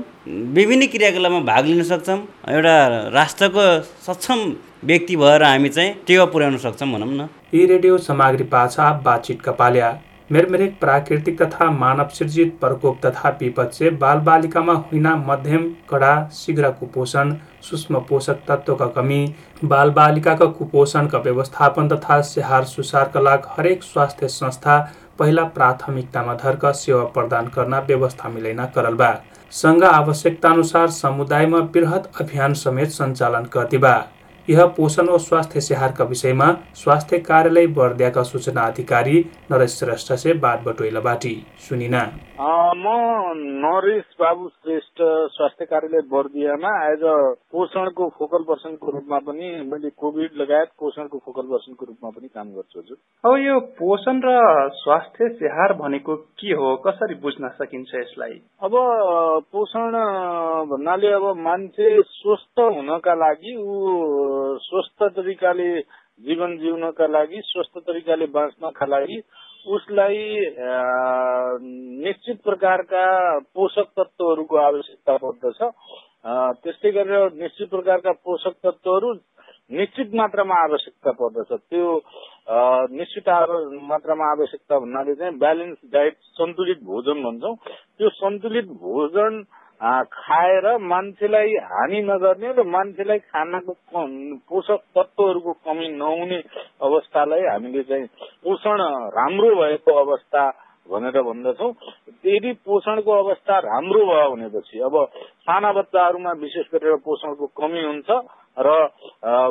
विभिन्न 0.56 0.88
क्रियाकलापमा 0.96 1.40
भाग 1.52 1.64
लिन 1.66 1.84
सक्छौँ 1.92 2.20
एउटा 2.56 2.76
राष्ट्रको 3.20 3.66
सक्षम 4.08 4.40
व्यक्ति 4.88 5.16
भएर 5.20 5.44
हामी 5.44 5.70
चाहिँ 5.76 5.94
टेवा 6.08 6.26
पुर्याउन 6.32 6.58
सक्छौँ 6.64 6.92
भनौँ 6.94 7.12
न। 7.12 7.28
यी 7.54 7.66
रेडियो 7.66 7.98
सामग्री 7.98 8.44
पाछा 8.44 8.92
बातचित 9.06 9.42
कपाल्या। 9.42 9.92
मेरमेरेक 10.32 10.80
प्राकृतिक 10.80 11.42
तथा 11.42 11.70
मानव 11.72 12.08
सृजित 12.14 12.58
प्रकोप 12.62 12.98
तथा 13.06 13.30
विपद 13.42 13.70
से 13.70 13.90
बाल 14.02 14.20
बालिकामा 14.20 14.74
हुइना 14.84 15.16
मध्यम 15.28 15.70
कडा 15.90 16.14
शीघ्र 16.34 16.70
कुपोषण 16.70 17.34
सूक्ष्म 17.64 18.00
पोषक 18.10 18.40
तत्त्वका 18.48 18.86
कमी 18.96 19.20
बाल 19.64 19.90
बालिकाका 19.92 20.46
कुपोषणका 20.58 21.18
व्यवस्थापन 21.20 21.90
तथा 21.90 22.20
स्याहार 22.24 22.64
सुसारका 22.66 23.20
लागि 23.20 23.54
हरेक 23.58 23.84
स्वास्थ्य 23.84 24.28
संस्था 24.30 24.80
पहिला 25.20 25.44
प्राथमिकतामा 25.56 26.34
धर्क 26.44 26.66
सेवा 26.75 27.04
प्रदान 27.14 27.52
गर्न 27.56 27.80
व्यवस्था 27.88 28.30
मिलैना 28.30 28.66
करल 28.75 28.96
बा। 28.96 29.14
सङ्घ 29.54 29.84
आवश्यकता 29.84 30.50
अनुसार 30.50 30.90
समुदायमा 30.94 31.60
वृहत 31.75 32.12
अभियान 32.22 32.54
समेत 32.56 32.90
सञ्चालन 32.92 33.48
गर्दिबा 33.54 33.96
यह 34.48 34.66
पोषण 34.78 35.08
व 35.10 35.18
स्वास्थ्य 35.20 35.62
स्याहारका 35.62 36.04
विषयमा 36.06 36.52
स्वास्थ्य 36.75 37.20
कार्यालय 37.22 37.68
बर्दियाका 37.78 38.24
सूचना 38.24 38.62
अधिकारी 38.64 39.20
नरेश 39.52 39.80
श्रेष्ठ 39.80 40.14
से 40.16 40.34
बाटी। 40.40 41.36
सुनिना। 41.60 42.04
म 42.78 42.86
नरेश 43.36 44.04
बाबु 44.20 44.48
श्रेष्ठ 44.48 45.02
स्वास्थ्य 45.34 45.66
कार्यालय 45.66 46.02
बर्दियामा 46.12 46.72
एज 46.86 47.04
अ 47.04 47.16
पोषणको 47.52 48.08
फोकल 48.18 48.44
पर्सनको 48.44 48.92
रूपमा 48.92 49.20
पनि 49.28 49.50
मैले 49.72 49.90
कोभिड 49.98 50.32
लगायत 50.42 50.70
पोषणको 50.80 51.18
फोकल 51.25 51.46
पर्सनको 51.52 51.86
रूपमा 51.86 52.10
पनि 52.10 52.28
काम 52.28 52.48
गर्छु 52.56 52.80
हजुर। 52.80 52.98
अब 53.24 53.38
यो 53.40 53.60
पोषण 53.80 54.22
र 54.25 54.30
स्वास्थ्य 54.75 55.30
स्याहार 55.30 55.74
भनेको 55.82 56.16
के 56.16 56.54
हो? 56.54 56.75
कसरी 56.86 57.16
बुझ्न 57.24 57.50
सकिन्छ 57.56 57.96
यसलाई? 57.96 58.36
अब 58.64 58.74
पोषण 59.52 59.92
भन्नाले 60.70 61.12
अब 61.14 61.25
मान्छे 61.40 62.02
स्वस्थ 62.02 62.60
हुनका 62.60 63.14
लागि 63.16 63.56
ऊ 63.56 64.35
स्वस्थ 64.62 65.04
तरिकाले 65.15 65.70
जीवन 66.25 66.58
जिउनका 66.58 67.08
लागि 67.08 67.42
स्वस्थ 67.46 67.77
तरिकाले 67.88 68.25
बाँच्नका 68.36 68.86
लागि 68.86 69.22
उसलाई 69.68 70.18
निश्चित 72.06 72.42
प्रकारका 72.44 73.06
पोषक 73.56 73.88
तत्वहरूको 74.00 74.58
आवश्यकता 74.58 75.15
पर्दछ। 75.24 75.60
त्यस्तै 76.63 76.92
गरेर 76.92 77.32
निश्चित 77.42 77.70
प्रकारका 77.70 78.12
पोषक 78.25 78.54
तत्वहरू 78.63 79.13
निश्चित 79.72 80.13
मात्रामा 80.13 80.56
आवश्यकता 80.63 81.12
पर्दछ। 81.20 81.51
त्यो 81.70 81.86
निश्चित 82.94 83.30
मात्रामा 83.89 84.25
आवश्यकता 84.32 84.80
भन्नाले 84.80 85.15
चाहिँ 85.15 85.38
ब्यालेन्स 85.39 85.77
डाइट 85.94 86.18
सन्तुलित 86.38 86.84
भोजन 86.86 87.24
भन्छौँ। 87.24 87.56
त्यो 87.98 88.10
सन्तुलित 88.22 88.68
भोजन 88.82 89.44
खाएर 89.82 90.65
मान्छेलाई 90.82 91.55
हानि 91.63 92.01
नगर्ने 92.01 92.51
र 92.53 92.63
मान्छेलाई 92.65 93.20
खानाको 93.20 93.74
पोषक 94.48 94.82
तत्वहरूको 94.96 95.53
कमी 95.65 95.88
नहुने 95.91 96.39
अवस्थालाई 96.82 97.41
हामीले 97.44 97.84
चाहिँ 97.84 98.05
पोषण 98.44 98.82
राम्रो 99.12 99.55
भएको 99.55 99.98
अवस्था 100.00 100.50
भनेर 100.88 101.22
भन्दछौ। 101.22 101.67
यदि 102.25 102.51
पोषणको 102.63 103.12
अवस्था 103.13 103.58
राम्रो 103.60 104.05
भयो 104.05 104.29
भनेपछि 104.32 104.79
अब 104.79 104.96
साना 105.41 105.72
बच्चाहरूमा 105.72 106.32
विशेष 106.39 106.65
गरेर 106.74 106.96
पोषणको 107.03 107.48
कमी 107.58 107.84
हुन्छ 107.84 108.10
र 108.58 108.70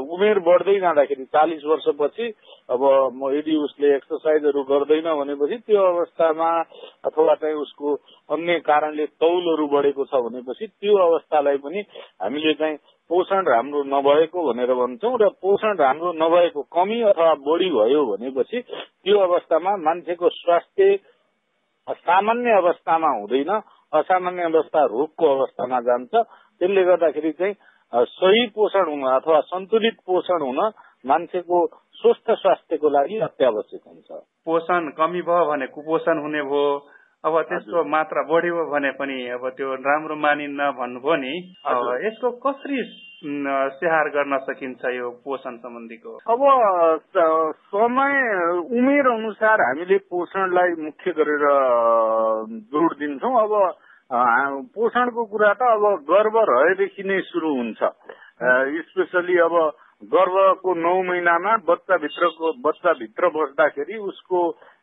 उमेर 0.09 0.39
बढ्दै 0.39 0.79
जाँदाखेरि 0.81 1.25
चालिस 1.27 1.65
वर्षपछि 1.65 2.27
अब 2.71 2.83
यदि 3.35 3.57
उसले 3.57 3.95
एक्सर्साइजहरू 3.97 4.63
गर्दैन 4.63 5.09
भनेपछि 5.13 5.57
त्यो 5.59 5.83
अवस्थामा 5.85 6.51
अथवा 7.05 7.35
चाहिँ 7.35 7.57
उसको 7.57 7.95
अन्य 8.29 8.59
कारणले 8.61 9.07
तौलहरू 9.21 9.67
बढेको 9.69 10.05
छ 10.05 10.23
भनेपछि 10.25 10.67
त्यो 10.67 10.97
अवस्थालाई 10.99 11.57
पनि 11.59 11.81
हामीले 12.23 12.55
चाहिँ 12.55 12.77
पोषण 13.11 13.43
राम्रो 13.47 13.83
नभएको 13.87 14.47
भनेर 14.49 14.75
भन्छौँ 14.75 15.17
र 15.21 15.29
पोषण 15.39 15.77
राम्रो 15.77 16.13
नभएको 16.17 16.63
कमी 16.73 17.01
अथवा 17.03 17.35
बढी 17.45 17.71
भयो 17.71 18.05
भनेपछि 18.07 18.61
त्यो 18.61 19.19
अवस्थामा 19.21 19.77
मान्छेको 19.85 20.29
स्वास्थ्य 20.35 20.97
सामान्य 21.87 22.51
अवस्थामा 22.51 23.09
हुँदैन। 23.11 23.51
असामान्य 23.93 24.43
अवस्था 24.43 24.85
रोगको 24.87 25.27
अवस्थामा 25.29 25.81
जान्छ। 25.81 26.15
त्यसले 26.61 26.83
गर्दाखेरि 26.85 27.33
चाहिँ 27.33 27.55
सही 27.95 28.47
पोषण 28.55 28.89
हुन 28.91 29.03
अथवा 29.11 29.41
सन्तुलित 29.47 29.97
पोषण 30.07 30.43
हुन 30.43 30.59
मान्छेको 31.07 31.67
स्वस्थ 31.95 32.31
स्वास्थ्यको 32.33 32.89
लागि 32.91 33.19
अत्यावश्यक 33.23 33.83
हुन्छ। 33.87 34.11
पोषण 34.45 34.89
कमी 34.99 35.23
भयो 35.23 35.45
भने 35.51 35.67
कुपोषण 35.71 36.19
हुने 36.23 36.43
भयो 36.43 36.67
अब 37.25 37.35
त्यसको 37.49 37.85
मात्रा 37.89 38.23
बढ्यो 38.29 38.65
भने 38.71 38.91
पनि 38.99 39.17
अब 39.33 39.49
त्यो 39.57 39.75
राम्रो 39.81 40.17
मानिन्न 40.17 40.61
भन्नुभयो 40.77 41.17
नि 41.17 41.33
यसको 42.07 42.31
कसरी 42.43 42.83
स्याहार 43.25 44.09
गर्न 44.17 44.39
सकिन्छ 44.45 44.85
यो 44.95 45.11
पोषण 45.25 45.57
सम्बन्धीको? 45.57 46.13
अब 46.29 46.41
समय 47.73 48.13
उमेर 48.77 49.07
अनुसार 49.13 49.61
हामीले 49.61 49.99
पोषणलाई 50.13 50.71
मुख्य 50.85 51.13
गरेर 51.17 51.45
जोड 52.69 52.91
दिन्छौँ। 52.99 53.35
अब 53.43 53.53
पोषणको 54.13 55.25
कुरा 55.25 55.53
त 55.53 55.63
अब 55.63 55.85
गर्व 56.11 56.39
रहेदेखि 56.51 57.03
नै 57.03 57.21
सुरु 57.25 57.51
हुन्छ। 57.57 57.81
स्पेसली 58.85 59.39
अब 59.41 59.55
गर्भको 60.13 60.75
नौ 60.75 60.95
महिनामा 61.03 61.57
बच्चाभित्रको 61.65 62.53
बच्चाभित्र 62.61 63.29
बस्दाखेरि 63.33 63.97
उसको 63.99 64.41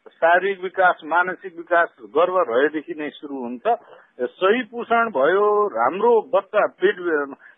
शारीरिक 0.10 0.62
विकास 0.63 1.01
मानसिक 1.06 1.56
विकास 1.58 1.90
गर्व 2.16 2.38
रहेदेखि 2.50 2.94
नै 2.98 3.10
सुरु 3.13 3.38
हुन्छ। 3.38 3.66
सही 4.34 4.63
पोषण 4.72 5.10
भयो 5.13 5.48
राम्रो 5.70 6.12
बच्चा 6.34 6.66
पेट 6.82 6.98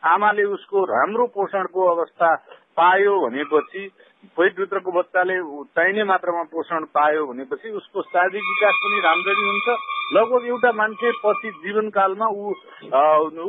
आमाले 0.04 0.44
उसको 0.44 0.84
राम्रो 0.86 1.26
पोषणको 1.32 1.86
अवस्था 1.96 2.36
पायो 2.76 3.14
भनेपछि 3.26 3.88
पेटभित्रको 4.24 4.92
बच्चाले 4.92 5.36
चाहिने 5.76 6.04
मात्रामा 6.04 6.44
पोषण 6.52 6.84
पायो 6.96 7.26
भनेपछि 7.28 7.70
उसको 7.72 8.02
शारीरिक 8.04 8.44
विकास 8.44 8.76
पनि 8.84 9.00
राम्ररी 9.00 9.44
हुन्छ। 9.44 9.68
लगभग 10.14 10.46
एउटा 10.48 10.72
मान्छे 10.72 11.12
पछि 11.26 11.50
जीवनकालमा 11.64 12.28
ऊ 12.28 12.54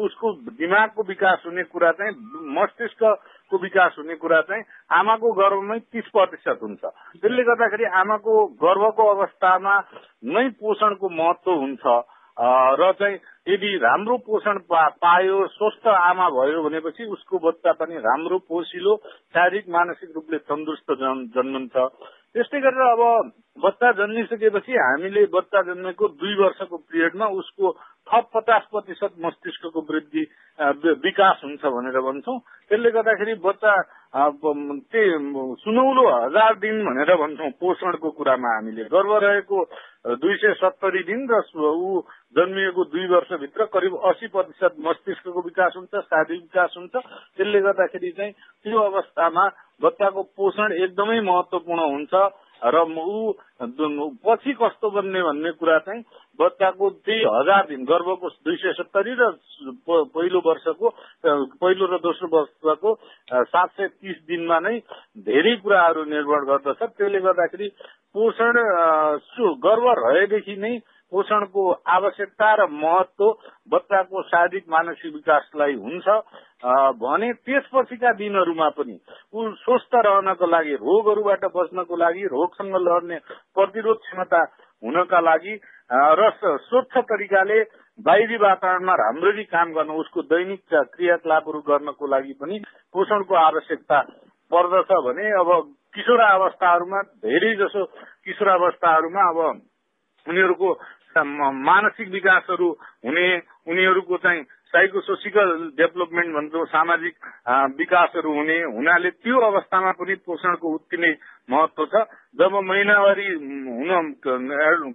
उसको 0.05 0.33
दिमागको 0.59 1.03
विकास 1.03 1.43
हुने 1.47 1.63
कुरा 1.65 1.91
चाहिँ 1.93 2.13
मस्तिष्कको 2.59 3.59
विकास 3.59 3.95
हुने 3.99 4.15
कुरा 4.17 4.41
चाहिँ 4.41 4.63
आमाको 4.99 5.33
गर्भमै 5.33 5.79
तीस 5.79 6.09
प्रतिशत 6.13 6.59
हुन्छ। 6.63 6.83
त्यसले 6.83 7.43
गर्दाखेरि 7.45 7.85
आमाको 8.03 8.35
गर्भको 8.65 9.09
अवस्थामा 9.15 9.75
नै 10.27 10.49
पोषणको 10.61 11.09
महत्व 11.09 11.51
हुन्छ। 11.53 11.85
र 12.37 12.93
चाहिँ 12.93 13.17
यदि 13.49 13.77
राम्रो 13.79 14.17
पोषण 14.19 14.59
पायो 14.71 15.47
स्वस्थ 15.47 15.87
आमा 15.87 16.29
भयो 16.31 16.63
भनेपछि 16.63 17.05
उसको 17.07 17.39
बच्चा 17.39 17.73
पनि 17.73 17.97
राम्रो 17.99 18.39
पोसिलो 18.51 18.97
शारीरिक 19.31 19.69
मानसिक 19.69 20.11
रूपले 20.15 20.39
तन्दुरुस्त 20.43 20.91
जन्मन्छ। 21.31 21.77
त्यस्तै 22.35 22.61
गरेर 22.61 22.83
अब 22.91 23.31
बच्चा 23.59 23.91
जन्मिसकेपछि 23.93 24.73
हामीले 24.75 25.25
बच्चा 25.31 25.63
जन्मेको 25.63 26.09
दुई 26.19 26.35
वर्षको 26.35 26.77
पिरियडमा 26.77 27.27
उसको 27.39 27.71
थप 28.05 28.25
पचास 28.35 28.63
प्रतिशत 28.71 29.13
मस्तिष्कको 29.25 29.81
वृद्धि 29.81 30.23
विकास 31.05 31.41
हुन्छ 31.45 31.63
भनेर 31.65 32.01
भन्छौँ। 32.01 32.39
त्यसले 32.69 32.91
गर्दाखेरि 32.91 33.35
बच्चा 33.45 33.73
त्यही 34.15 35.11
सुनौलो 35.63 36.05
हजार 36.15 36.55
दिन 36.61 36.85
भनेर 36.85 37.15
भन्छौँ 37.17 37.51
पोषणको 37.61 38.11
कुरामा 38.11 38.55
हामीले। 38.55 38.85
गर्व 38.93 39.17
रहेको 39.25 39.65
दुई 40.21 40.37
सय 40.37 40.53
सत्तरी 40.61 41.03
दिन 41.09 41.27
र 41.33 41.41
ऊ 41.57 42.01
जन्मिएको 42.37 42.85
दुई 42.93 43.07
वर्षभित्र 43.09 43.65
करिब 43.73 43.97
अस्सी 44.05 44.27
प्रतिशत 44.29 44.75
मस्तिष्कको 44.85 45.41
विकास 45.43 45.73
हुन्छ 45.77 45.95
शारीरिक 46.05 46.43
विकास 46.43 46.75
हुन्छ। 46.77 46.95
त्यसले 46.95 47.61
गर्दाखेरि 47.61 48.11
चाहिँ 48.13 48.33
त्यो 48.33 48.79
अवस्थामा 48.81 49.45
बच्चाको 49.83 50.23
पोषण 50.37 50.73
एकदमै 50.85 51.21
महत्वपूर्ण 51.21 51.81
हुन्छ। 51.95 52.13
र 52.65 52.81
ऊ 52.81 53.33
पछि 54.25 54.53
कस्तो 54.53 54.91
बन्ने 54.91 55.23
भन्ने 55.23 55.51
कुरा 55.53 55.79
चाहिँ 55.79 56.03
बच्चाको 56.39 56.91
त्यही 57.05 57.21
हजार 57.29 57.67
दिन 57.69 57.85
गर्भको 57.85 58.29
दुई 58.41 58.57
सय 58.57 58.73
सत्तरी 58.73 59.13
र 59.15 59.31
पहिलो 60.09 60.41
वर्षको 60.41 60.89
पहिलो 61.61 61.87
र 61.87 61.99
दोस्रो 62.01 62.29
वर्षको 62.33 62.95
सात 63.45 63.71
सय 63.77 63.89
तीस 64.01 64.17
दिनमा 64.29 64.59
नै 64.59 64.79
धेरै 65.21 65.55
कुराहरू 65.61 66.05
निर्भर 66.05 66.45
गर्दछ। 66.45 66.81
त्यसले 66.81 67.21
गर्दाखेरि 67.21 67.69
पोषण 68.15 68.57
गर्व 69.61 69.87
रहेदेखि 70.01 70.57
नै 70.57 70.75
पोषणको 71.15 71.65
आवश्यकता 71.89 72.55
र 72.55 72.67
महत्व 72.73 73.31
बच्चाको 73.71 74.23
शारीरिक 74.25 74.65
मानसिक 74.69 75.15
विकासलाई 75.15 75.75
हुन्छ। 75.77 76.09
भने 76.99 77.33
त्यसपछिका 77.41 78.13
दिनहरूमा 78.15 78.69
पनि 78.77 78.99
ऊ 79.35 79.49
स्वस्थ 79.61 79.95
रहनको 80.01 80.47
लागि 80.49 80.75
रोगहरूबाट 80.83 81.45
बच्नको 81.55 81.97
लागि 81.97 82.27
रोगसँग 82.29 82.77
लड्ने 82.81 83.19
प्रतिरोध 83.57 83.99
क्षमता 84.01 84.43
हुनका 84.83 85.21
लागि 85.21 85.55
र 86.15 86.31
स्वच्छ 86.63 86.97
तरिकाले 87.05 87.61
बाहिरी 87.99 88.37
वातावरणमा 88.39 88.95
राम्ररी 88.97 89.45
काम 89.47 89.73
गर्न 89.73 89.91
उसको 89.97 90.23
दैनिक 90.25 90.63
क्रियाकलापहरू 90.73 91.61
गर्नको 91.67 92.07
लागि 92.07 92.33
पनि 92.41 92.59
पोषणको 92.95 93.35
आवश्यकता 93.37 94.01
पर्दछ 94.51 94.91
भने 95.05 95.31
अब 95.35 95.53
किशोरावस्थाहरूमा 95.95 97.03
धेरै 97.23 97.55
जसो 97.57 97.85
किशोरावस्थाहरूमा 98.25 99.29
अब 99.29 99.39
उनीहरूको 100.27 100.73
मानसिक 101.17 102.09
विकासहरू 102.11 102.69
हुने 103.05 103.27
उनीहरूको 103.69 104.17
चाहिँ 104.17 104.43
साइको 104.43 105.01
सोसिकल 105.01 105.51
डेभलपमेन्ट 105.79 106.35
भन्छौँ 106.35 106.65
सामाजिक 106.67 107.15
विकासहरू 107.79 108.33
हुने 108.35 108.59
हुनाले 108.67 109.11
त्यो 109.23 109.39
अवस्थामा 109.41 109.91
पनि 109.93 110.15
पोषणको 110.27 110.75
उत्ति 110.75 110.97
नै 110.97 111.13
महत्व 111.47 111.85
छ। 111.87 112.03
जब 112.35 112.53
महिनावारी 112.65 113.29
हुन 113.31 113.91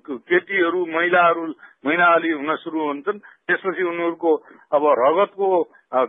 केटीहरू 0.03 0.85
महिलाहरू 0.85 1.43
महिनावारी 1.85 2.31
हुन 2.31 2.55
सुरु 2.57 2.79
हुन्छन् 2.83 3.23
त्यसपछि 3.47 3.83
उनीहरूको 3.83 4.35
अब 4.71 4.83
रगतको 4.99 5.47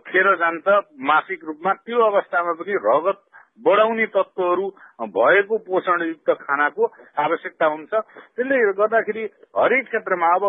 खेर 0.02 0.34
जान्छ 0.34 0.66
मासिक 1.06 1.44
रूपमा 1.44 1.72
त्यो 1.86 2.02
अवस्थामा 2.02 2.52
पनि 2.58 2.74
रगत 2.82 3.22
बढाउने 3.60 4.06
तत्वहरू 4.06 4.66
भएको 5.10 5.56
पोषणयुक्त 5.66 6.30
खानाको 6.40 6.84
आवश्यकता 7.18 7.66
हुन्छ। 7.66 7.92
त्यसले 7.92 8.56
गर्दाखेरि 8.80 9.24
हरेक 9.56 9.84
क्षेत्रमा 9.86 10.28
अब 10.34 10.44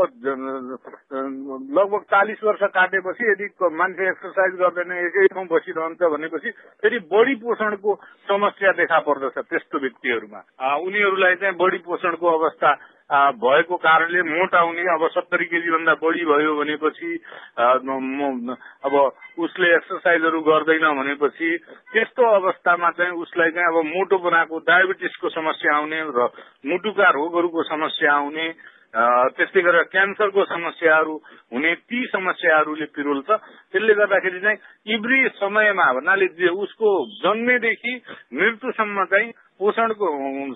लगभग 1.71 2.01
चालिस 2.11 2.43
वर्ष 2.43 2.63
काटेपछि 2.71 3.29
यदि 3.31 3.47
मान्छे 3.73 4.09
एक्सर्साइज 4.09 4.53
गर्दैन 4.59 4.91
एकै 4.97 5.27
ठाउँ 5.27 5.47
बसिरहन्छ 5.47 6.01
भनेपछि 6.13 6.49
फेरि 6.83 6.99
बढी 7.11 7.35
पोषणको 7.43 7.95
समस्या 8.27 8.71
देखा 8.79 8.99
पर्दछ 9.07 9.37
त्यस्तो 9.39 9.79
व्यक्तिहरूमा। 9.79 10.41
उनीहरूलाई 10.77 11.35
चाहिँ 11.35 11.55
बढी 11.57 11.77
पोषणको 11.87 12.27
अवस्था 12.29 12.73
भएको 13.11 13.75
कारणले 13.77 14.21
मोटा 14.23 14.59
हुने 14.61 14.81
अब 14.89 15.07
सत्तरी 15.11 15.45
केजी 15.45 15.71
भन्दा 15.71 15.93
बढी 15.99 16.25
भयो 16.25 16.55
भनेपछि 16.55 17.11
अब 17.59 18.93
उसले 19.37 19.75
एक्सर्साइजहरू 19.75 20.41
गर्दैन 20.41 20.85
भनेपछि 20.95 21.57
त्यस्तो 21.91 22.31
अवस्थामा 22.33 22.89
चाहिँ 22.91 23.11
उसलाई 23.19 23.51
चाहिँ 23.51 23.67
अब 23.67 23.85
मोटो 23.87 24.17
बनाएको 24.19 24.59
डायबिटिसको 24.63 25.29
समस्या 25.31 25.75
आउने 25.75 26.01
र 26.09 26.29
मुटुका 26.65 27.09
रोगहरूको 27.11 27.63
समस्या 27.65 28.13
आउने 28.13 28.47
त्यस्तै 28.91 29.61
गरेर 29.61 29.83
क्यान्सरको 29.87 30.43
समस्याहरू 30.45 31.13
हुने 31.51 31.73
ती 31.83 31.99
समस्याहरूले 32.07 32.85
पिरोल्छ 32.91 33.29
त्यसले 33.29 33.93
गर्दाखेरि 33.93 34.39
चाहिँ 34.39 34.95
इब्री 34.95 35.19
समयमा 35.35 35.91
भन्नाले 35.93 36.49
उसको 36.53 36.89
जन्मेदेखि 37.19 37.93
मृत्युसम्म 38.33 39.05
चाहिँ 39.05 39.31
पोषणको 39.61 40.07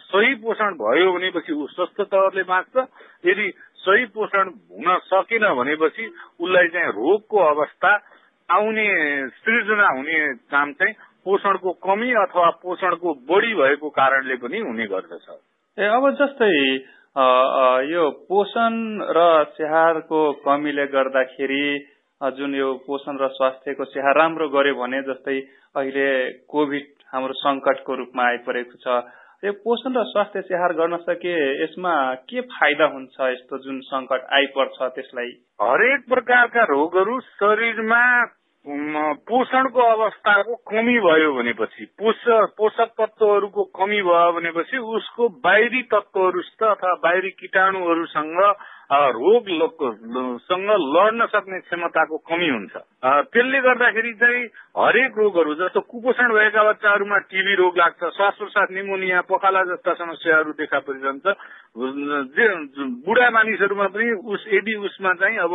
सही 0.02 0.34
पोषण 0.44 0.74
भयो 0.82 1.12
भनेपछि 1.14 1.54
ऊ 1.54 1.68
स्वस्थ 1.68 2.02
तवरले 2.12 2.44
बाँच्छ 2.44 2.86
यदि 3.26 3.48
सही 3.86 4.06
पोषण 4.16 4.50
हुन 4.72 4.98
सकेन 5.06 5.46
भनेपछि 5.60 6.06
उसलाई 6.40 6.68
चाहिँ 6.74 6.92
रोगको 6.98 7.38
अवस्था 7.46 7.92
आउने 8.50 8.88
सृजना 9.38 9.88
हुने 9.90 10.18
काम 10.54 10.72
चाहिँ 10.82 10.94
पोषणको 11.26 11.72
कमी 11.86 12.12
अथवा 12.24 12.50
पोषणको 12.64 13.14
बढी 13.30 13.54
भएको 13.54 13.90
कारणले 13.90 14.36
पनि 14.42 14.60
हुने 14.60 14.86
गर्दछ। 14.88 15.30
ए 15.78 15.86
अब 15.90 16.10
जस्तै 16.22 16.52
यो 17.92 18.10
पोषण 18.30 18.74
र 19.18 19.22
स्याहारको 19.56 20.22
कमीले 20.46 20.86
गर्दाखेरि 20.88 21.66
जुन 22.22 22.56
यो 22.56 22.74
पोषण 22.88 23.18
र 23.22 23.28
स्वास्थ्यको 23.38 23.86
स्याहार 23.86 24.18
राम्रो 24.18 24.50
गर्यो 24.50 24.76
भने 24.76 25.02
जस्तै 25.10 25.40
अहिले 25.76 26.10
कोभिड 26.50 26.95
हाम्रो 27.16 27.34
संकटको 27.40 27.96
रूपमा 27.96 28.28
आइपरेको 28.28 28.78
छ। 28.84 29.02
यो 29.44 29.52
पोषण 29.64 29.94
र 29.96 30.04
स्वास्थ्य 30.06 30.42
स्याहार 30.42 30.74
गर्न 30.74 30.98
सके 31.02 31.34
यसमा 31.64 31.94
के 32.30 32.42
फाइदा 32.54 32.86
हुन्छ 32.94 33.16
यस्तो 33.24 33.58
जुन 33.66 33.80
संकट 33.88 34.26
आइपर्छ 34.34 34.78
त्यसलाई? 34.96 35.30
हरेक 35.62 36.10
प्रकारका 36.10 36.64
रोगहरू 36.72 37.20
शरीरमा 37.20 38.04
पोषणको 39.30 39.82
अवस्थाको 39.86 40.56
कमी 40.70 40.98
भयो 41.00 41.34
भनेपछि 41.34 41.86
पोषक 42.02 42.94
तत्वहरूको 43.02 43.64
कमी 43.80 44.02
भयो 44.02 44.32
भनेपछि 44.38 44.78
उसको 44.98 45.28
बाहिरी 45.44 45.82
तत्वहरूसित 45.94 46.64
अथवा 46.70 46.94
बाहिरी 47.04 47.30
कीटाणुहरूसँग 47.42 48.40
रोग 48.92 49.48
सँग 50.46 50.70
लड्न 50.96 51.26
सक्ने 51.26 51.60
क्षमताको 51.60 52.18
कमी 52.30 52.50
हुन्छ। 52.50 52.74
त्यसले 53.34 53.60
गर्दाखेरि 53.62 54.14
चाहिँ 54.14 54.44
हरेक 54.78 55.18
रोगहरू 55.18 55.54
जस्तो 55.56 55.80
कुपोषण 55.82 56.34
भएका 56.34 56.64
बच्चाहरूमा 56.64 57.18
टिबी 57.26 57.56
रोग 57.56 57.78
लाग्छ 57.78 58.04
श्वास 58.16 58.34
प्रश्वास 58.38 58.68
निमोनिया 58.72 59.22
पखाला 59.26 59.64
जस्ता 59.66 59.94
समस्याहरू 59.94 60.52
देखा 60.54 60.80
परिरहन्छ। 60.80 61.26
बुढा 61.76 63.30
मानिसहरूमा 63.30 63.88
पनि 63.90 64.12
उस 64.26 64.46
यदि 64.50 64.76
उसमा 64.82 65.14
चाहिँ 65.16 65.38
अब 65.40 65.54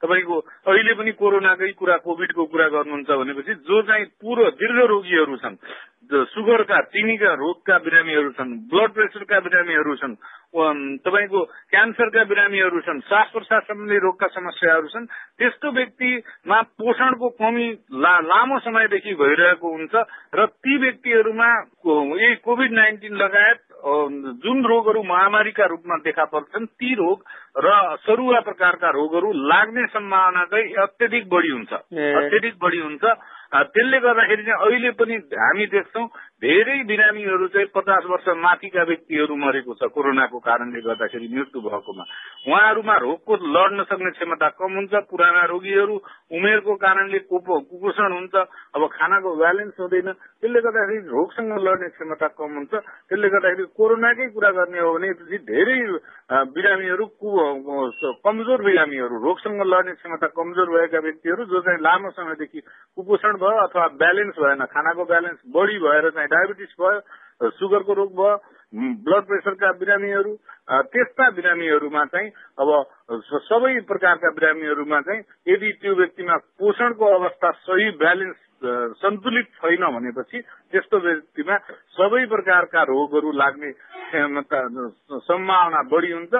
तपाईँको 0.00 0.38
अहिले 0.66 0.94
पनि 0.94 1.12
कोरोनाकै 1.14 1.70
कुरा 1.74 1.96
कोभिडको 2.00 2.44
कुरा 2.44 2.68
गर्नुहुन्छ 2.68 3.10
भनेपछि 3.12 3.54
जो 3.62 3.82
चाहिँ 3.82 4.04
पुरो 4.18 4.50
दीर्घ 4.52 4.78
रोगीहरू 4.84 5.36
छन् 5.36 5.56
सुगरका 6.10 6.80
चिनीका 6.90 7.32
रोगका 7.34 7.78
बिरामीहरू 7.78 8.30
छन् 8.32 8.52
ब्लड 8.66 8.90
प्रेसरका 8.90 9.38
बिरामीहरू 9.40 9.94
छन् 9.94 10.14
तपाईँको 10.98 11.44
क्यान्सरका 11.70 12.24
बिरामीहरू 12.24 12.80
छन् 12.80 13.00
श्वास 13.00 13.30
प्रश्वास 13.32 13.62
सम्बन्धी 13.62 13.98
रोगका 13.98 14.26
समस्याहरू 14.28 14.88
छन् 14.88 15.06
त्यस्तो 15.38 15.70
व्यक्तिमा 15.70 16.60
पोषणको 16.74 17.28
कमी 17.36 17.68
ला, 17.94 18.14
लामो 18.22 18.58
समयदेखि 18.58 19.14
भइरहेको 19.14 19.70
हुन्छ 19.70 19.94
र 20.34 20.46
ती 20.58 20.76
व्यक्तिहरूमा 20.78 21.50
यही 21.86 22.34
कोभिड 22.42 22.72
नाइन्टिन 22.72 23.14
लगायत 23.14 23.60
जुन 24.42 24.64
रोगहरू 24.64 25.02
महामारीका 25.04 25.59
रूपमा 25.66 25.96
देखा 25.96 26.24
पर्छन् 26.24 26.66
ती 26.66 26.94
रोग 26.94 27.24
र 27.58 27.96
सरुवा 27.96 28.40
प्रकारका 28.40 28.90
रोगहरू 28.90 29.32
लाग्ने 29.32 29.86
सम्भावना 29.86 30.44
चाहिँ 30.44 30.74
अत्यधिक 30.74 31.28
बढी 31.28 31.48
हुन्छ। 31.48 31.72
अत्यधिक 31.72 32.54
बढी 32.62 32.78
हुन्छ। 32.78 33.04
त्यसले 33.52 33.98
गर्दाखेरि 34.00 34.42
चाहिँ 34.44 34.66
अहिले 34.66 34.90
पनि 34.90 35.14
हामी 35.14 35.66
देख्छौँ 35.66 36.06
धेरै 36.42 36.76
बिरामीहरू 36.88 37.46
चाहिँ 37.52 37.68
पचास 37.74 38.04
वर्ष 38.10 38.28
माथिका 38.40 38.82
व्यक्तिहरू 38.82 39.34
मरेको 39.36 39.74
छ 39.76 39.88
कोरोनाको 39.92 40.38
कारणले 40.40 40.80
गर्दाखेरि 40.80 41.28
मृत्यु 41.36 41.60
भएकोमा। 41.60 42.04
उहाँहरूमा 42.48 42.94
रोगको 42.96 43.32
लड्न 43.56 43.84
सक्ने 43.84 44.10
क्षमता 44.16 44.48
कम 44.56 44.72
हुन्छ 44.72 44.94
पुराना 45.10 45.42
रोगीहरू 45.52 45.96
उमेरको 46.32 46.74
कारणले 46.80 47.18
कुपोषण 47.28 48.12
हुन्छ 48.12 48.34
अब 48.72 48.86
खानाको 48.88 49.34
ब्यालेन्स 49.36 49.76
हुँदैन। 49.80 50.08
त्यसले 50.40 50.60
गर्दाखेरि 50.64 51.08
रोगसँग 51.12 51.52
लड्ने 51.60 51.88
क्षमता 51.92 52.28
कम 52.40 52.50
हुन्छ। 52.56 52.72
त्यसले 52.72 53.28
गर्दाखेरि 53.28 53.64
कोरोनाकै 53.76 54.28
कुरा 54.32 54.50
गर्ने 54.56 54.80
हो 54.80 54.92
भने 54.96 55.12
धेरै 55.44 55.78
बिरामीहरू 56.56 57.04
कमजोर 58.24 58.60
बिरामीहरू 58.64 59.16
रोगसँग 59.26 59.60
लड्ने 59.66 59.92
क्षमता 60.00 60.26
कमजोर 60.40 60.68
भएका 60.72 61.04
व्यक्तिहरू 61.04 61.44
जो 61.52 61.60
चाहिँ 61.60 61.84
लामो 61.84 62.10
समयदेखि 62.16 62.60
कुपोषण 62.96 63.36
भयो 63.44 63.60
अथवा 63.66 63.86
ब्यालेन्स 64.00 64.36
भएन 64.40 64.64
खानाको 64.72 65.04
ब्यालेन्स 65.04 65.38
बढी 65.52 65.78
भएर 65.84 66.10
चाहिँ 66.10 66.28
डायबिटिस 66.30 66.74
भयो 66.80 67.50
सुगरको 67.50 67.92
रोग 67.94 68.12
भयो 68.14 68.36
ब्लड 68.72 69.24
प्रेसरका 69.24 69.72
बिरामीहरू 69.78 70.34
त्यस्ता 70.88 71.30
बिरामीहरूमा 71.30 72.04
चाहिँ 72.06 72.30
अब 72.58 72.68
सबै 73.42 73.72
प्रकारका 73.86 74.30
बिरामीहरूमा 74.30 75.00
चाहिँ 75.00 75.22
यदि 75.48 75.72
त्यो 75.80 75.94
व्यक्तिमा 75.94 76.36
पोषणको 76.58 77.06
अवस्था 77.14 77.50
सही 77.60 77.90
ब्यालेन्स 77.98 78.36
सन्तुलित 78.96 79.46
छैन 79.56 79.84
भनेपछि 79.88 80.40
त्यस्तो 80.72 80.98
व्यक्तिमा 80.98 81.56
सबै 81.96 82.24
प्रकारका 82.26 82.82
रोगहरू 82.82 83.32
लाग्ने 83.32 83.72
सम्भावना 85.20 85.82
बढी 85.90 86.12
हुन्छ। 86.12 86.34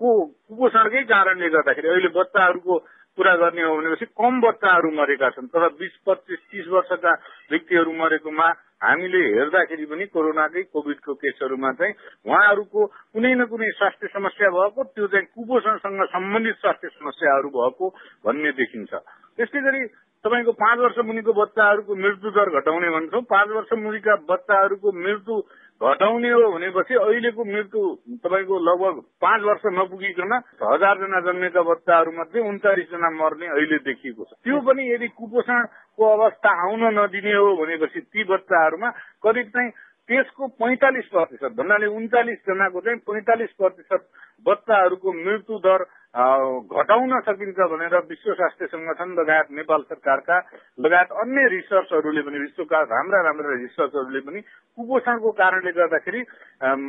कुपोषणकै 0.00 1.02
कारणले 1.04 1.48
गर्दाखेरि 1.48 1.88
अहिले 1.88 2.08
बच्चाहरूको 2.16 2.78
कुरा 3.18 3.34
गर्ने 3.36 3.62
हो 3.62 3.76
भनेपछि 3.76 4.06
कम 4.16 4.40
बच्चाहरू 4.40 4.90
मरेका 4.90 5.30
छन् 5.30 5.52
तर 5.52 5.68
बिस 5.76 5.94
पच्चिस 6.06 6.40
तिस 6.50 6.66
वर्षका 6.68 7.12
व्यक्तिहरू 7.50 7.92
मरेकोमा 7.92 8.48
हामीले 8.82 9.20
हेर्दाखेरि 9.34 9.84
पनि 9.84 10.04
कोरोनाकै 10.06 10.62
कोभिडको 10.72 11.14
केसहरूमा 11.14 11.72
चाहिँ 11.72 11.94
उहाँहरूको 12.26 12.80
कुनै 13.12 13.34
न 13.34 13.44
कुनै 13.44 13.70
स्वास्थ्य 13.70 14.06
समस्या 14.08 14.48
भएको 14.50 14.84
त्यो 14.90 15.06
चाहिँ 15.06 15.26
कुपोषणसँग 15.26 16.00
सम्बन्धित 16.08 16.56
स्वास्थ्य 16.56 16.88
समस्याहरू 16.88 17.48
भएको 17.50 17.88
भन्ने 18.24 18.52
देखिन्छ। 18.52 18.92
त्यस्तै 19.36 19.60
गरी 19.60 19.82
तपाईँको 20.24 20.52
पाँच 20.54 20.78
वर्ष 20.78 20.98
मुनिको 21.06 21.32
बच्चाहरूको 21.32 21.94
मृत्यु 21.96 22.30
दर 22.30 22.48
घटाउने 22.52 22.88
भन्छौँ। 22.90 23.22
पाँच 23.24 23.48
वर्ष 23.50 23.72
मुनिका 23.78 24.14
बच्चाहरूको 24.28 24.92
मृत्यु 24.94 25.36
घटाउने 25.80 26.30
हो 26.30 26.50
भनेपछि 26.52 26.94
अहिलेको 26.94 27.44
मृत्यु 27.46 27.80
तपाईँको 28.20 28.58
लगभग 28.60 29.00
पाँच 29.16 29.42
वर्ष 29.42 29.62
नपुगिकन 29.72 30.32
हजारजना 30.62 31.20
जन्मेका 31.24 31.62
बच्चाहरू 31.64 32.12
मध्ये 32.12 32.40
उन्चालिसजना 32.48 33.10
मर्ने 33.16 33.46
अहिले 33.48 33.78
देखिएको 33.80 34.24
छ। 34.24 34.32
त्यो 34.44 34.60
पनि 34.60 34.90
यदि 34.90 35.08
कुपोषणको 35.10 36.04
अवस्था 36.06 36.50
आउन 36.64 36.84
नदिने 36.98 37.32
हो 37.34 37.56
भनेपछि 37.56 38.00
ती 38.02 38.24
बच्चाहरूमा 38.24 38.90
करिब 39.24 39.48
चाहिँ 39.56 39.70
त्यसको 40.08 40.46
पैंतालिस 40.58 41.06
प्रतिशत 41.08 41.52
भन्नाले 41.56 41.86
उन्चालिस 41.96 42.38
जनाको 42.44 42.80
चाहिँ 42.80 42.98
पैंतालिस 43.08 43.50
प्रतिशत 43.56 44.02
बच्चाहरूको 44.46 45.12
मृत्यु 45.16 45.58
दर 45.64 45.84
घटाउन 46.14 47.18
सकिन्छ 47.20 47.66
भनेर 47.70 47.94
विश्व 48.08 48.32
स्वास्थ्य 48.34 48.66
संगठन 48.66 49.14
लगायत 49.14 49.50
नेपाल 49.52 49.82
सरकारका 49.82 50.38
लगायत 50.78 51.12
अन्य 51.14 51.46
रिसर्चहरूले 51.48 52.22
पनि 52.22 52.38
विश्वका 52.38 52.80
राम्रा 52.84 53.20
राम्रा 53.22 53.54
रिसर्चहरूले 53.54 54.20
पनि 54.20 54.40
कुपोषणको 54.78 55.30
कारणले 55.32 55.72
गर्दाखेरि 55.72 56.22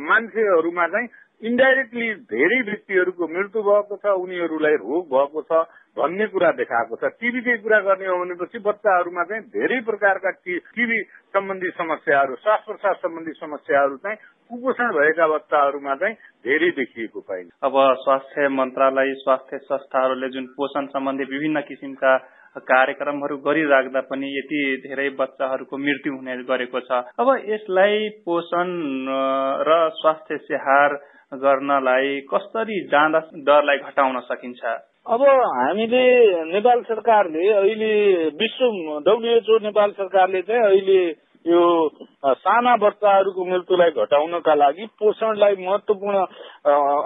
मान्छेहरूमा 0.02 0.86
चाहिँ 0.86 1.08
इन्डाइरेक्टली 1.42 2.08
धेरै 2.30 2.60
व्यक्तिहरूको 2.62 3.28
मृत्यु 3.28 3.62
भएको 3.62 3.96
छ 3.96 4.18
उनीहरूलाई 4.18 4.74
रोग 4.82 5.06
भएको 5.06 5.42
छ 5.42 5.62
भन्ने 5.96 6.26
कुरा 6.26 6.50
देखाएको 6.58 6.96
छ। 6.96 7.10
टिबीकै 7.14 7.56
कुरा 7.62 7.78
गर्ने 7.80 8.06
हो 8.06 8.18
भनेपछि 8.18 8.58
बच्चाहरूमा 8.58 9.24
चाहिँ 9.24 9.42
धेरै 9.50 9.80
प्रकारका 9.86 10.30
टिबी 10.42 11.02
सम्बन्धी 11.34 11.70
समस्याहरू 11.78 12.34
श्वास 12.42 12.60
प्रश्वास 12.66 12.96
सम्बन्धी 13.02 13.32
समस्याहरू 13.38 13.96
चाहिँ 13.96 14.16
कुपोषण 14.52 14.92
भएका 14.92 15.26
बच्चाहरूमा 15.28 15.94
चाहिँ 15.94 16.14
धेरै 16.44 16.70
देखिएको 16.76 17.20
पाइन्छ। 17.20 17.50
अब 17.64 17.74
स्वास्थ्य 18.00 18.48
मन्त्रालय 18.52 19.14
स्वास्थ्य 19.18 19.58
संस्थाहरूले 19.64 20.28
जुन 20.28 20.46
पोषण 20.56 20.86
सम्बन्धी 20.92 21.24
विभिन्न 21.24 21.60
किसिमका 21.68 22.12
कार्यक्रमहरू 22.68 23.36
गरिराख्दा 23.38 24.00
पनि 24.10 24.28
यति 24.28 24.60
धेरै 24.84 25.08
बच्चाहरूको 25.16 25.76
मृत्यु 25.78 26.12
हुने 26.16 26.36
गरेको 26.44 26.80
छ। 26.80 27.00
अब 27.16 27.28
यसलाई 27.48 28.08
पोषण 28.28 28.68
र 29.68 29.80
स्वास्थ्य 29.96 30.36
स्याहार 30.36 31.00
गर्नलाई 31.40 32.20
कसरी 32.28 32.80
जाँदा 32.92 33.20
डरलाई 33.48 33.78
घटाउन 33.88 34.20
सकिन्छ? 34.28 34.62
अब 35.06 35.22
हामीले 35.56 36.04
नेपाल 36.52 36.82
सरकारले 36.82 37.48
अहिले 37.52 37.92
विश्व 38.36 38.64
डब्लुएचओ 39.08 39.58
नेपाल 39.64 39.90
सरकारले 39.92 40.42
चाहिँ 40.42 40.62
अहिले 40.62 41.00
यो 41.44 41.62
साना 42.22 42.74
बच्चाहरूको 42.76 43.44
मृत्युलाई 43.44 43.90
घटाउनका 43.92 44.54
लागि 44.54 44.84
पोषणलाई 45.00 45.54
महत्वपूर्ण 45.58 46.18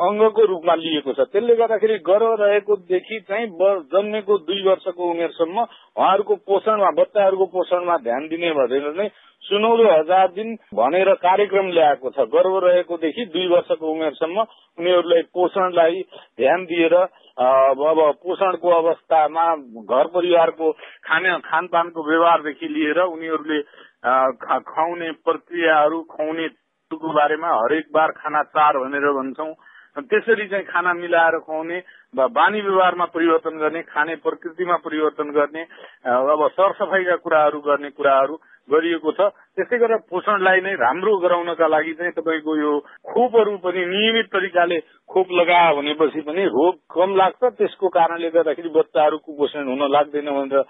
अङ्गको 0.07 0.45
रूपमा 0.47 0.75
लिएको 0.77 1.13
छ। 1.13 1.25
त्यसले 1.33 1.55
गर्दाखेरि 1.57 1.97
गर्भ 2.05 2.33
रहेकोदेखि 2.41 3.21
चाहिँ 3.29 3.47
जन्मेको 3.89 4.39
दुई 4.45 4.63
वर्षको 4.63 5.11
उमेरसम्म 5.11 5.57
उहाँहरूको 5.59 6.35
पोषणमा 6.47 6.91
बच्चाहरूको 7.01 7.47
पोषणमा 7.57 7.97
ध्यान 7.99 8.29
दिने 8.29 8.53
भनेर 8.53 8.93
नै 8.97 9.09
सुनौलो 9.43 9.85
हजार 9.91 10.29
दिन 10.37 10.55
भनेर 10.75 11.13
कार्यक्रम 11.23 11.67
ल्याएको 11.73 12.11
छ। 12.11 12.29
गर्व 12.29 12.59
रहेकोदेखि 12.67 13.25
दुई 13.33 13.47
वर्षको 13.49 13.93
उमेरसम्म 13.93 14.41
उनीहरूलाई 14.79 15.23
पोषणलाई 15.33 16.03
ध्यान 16.37 16.65
दिएर 16.67 16.95
अब 17.37 17.99
पोषणको 18.23 18.71
अवस्थामा 18.73 19.45
घर 19.93 20.07
परिवारको 20.09 20.71
खाने 21.05 21.39
खानपानको 21.45 22.03
व्यवहारदेखि 22.03 22.69
लिएर 22.69 23.01
उनीहरूले 23.01 23.61
खुवाउने 24.65 25.11
प्रक्रियाहरू 25.21 26.01
खुवाउने 26.11 26.49
बारेमा 26.91 27.49
हरेक 27.55 27.87
बार 27.93 28.11
खाना 28.17 28.43
चार 28.57 28.79
भनेर 28.79 29.11
भन्छौँ। 29.13 29.53
त्यसरी 29.99 30.47
चाहिँ 30.49 30.65
खाना 30.65 30.93
मिलाएर 30.95 31.39
खुवाउने 31.45 31.79
बानी 32.17 32.61
व्यवहारमा 32.61 33.05
परिवर्तन 33.13 33.59
गर्ने 33.59 33.83
खाने 33.83 34.15
प्रकृतिमा 34.25 34.77
परिवर्तन 34.85 35.31
गर्ने 35.31 35.63
अब 36.07 36.49
सरसफाइका 36.53 37.17
कुराहरू 37.17 37.61
गर्ने 37.61 37.91
कुराहरू 37.91 38.35
गरिएको 38.69 39.13
छ। 39.13 39.31
त्यसै 39.57 39.77
गरेर 39.81 40.01
पोषणलाई 40.13 40.61
नै 40.61 40.73
राम्रो 40.77 41.17
गराउनका 41.19 41.67
लागि 41.69 41.93
चाहिँ 41.97 42.13
तपाईँको 42.13 42.57
यो 42.57 42.73
खोपहरू 43.09 43.57
पनि 43.65 43.85
नियमित 43.89 44.27
तरिकाले 44.29 44.79
खोप 45.09 45.33
लगायो 45.33 45.77
भनेपछि 45.77 46.21
पनि 46.29 46.45
रोग 46.53 46.75
कम 46.93 47.17
लाग्छ। 47.17 47.43
त्यसको 47.57 47.89
कारणले 47.89 48.31
गर्दाखेरि 48.37 48.69
बच्चाहरू 48.77 49.17
कुपोषण 49.19 49.69
हुन 49.69 49.83
लाग्दैन 49.93 50.29
भनेर 50.29 50.61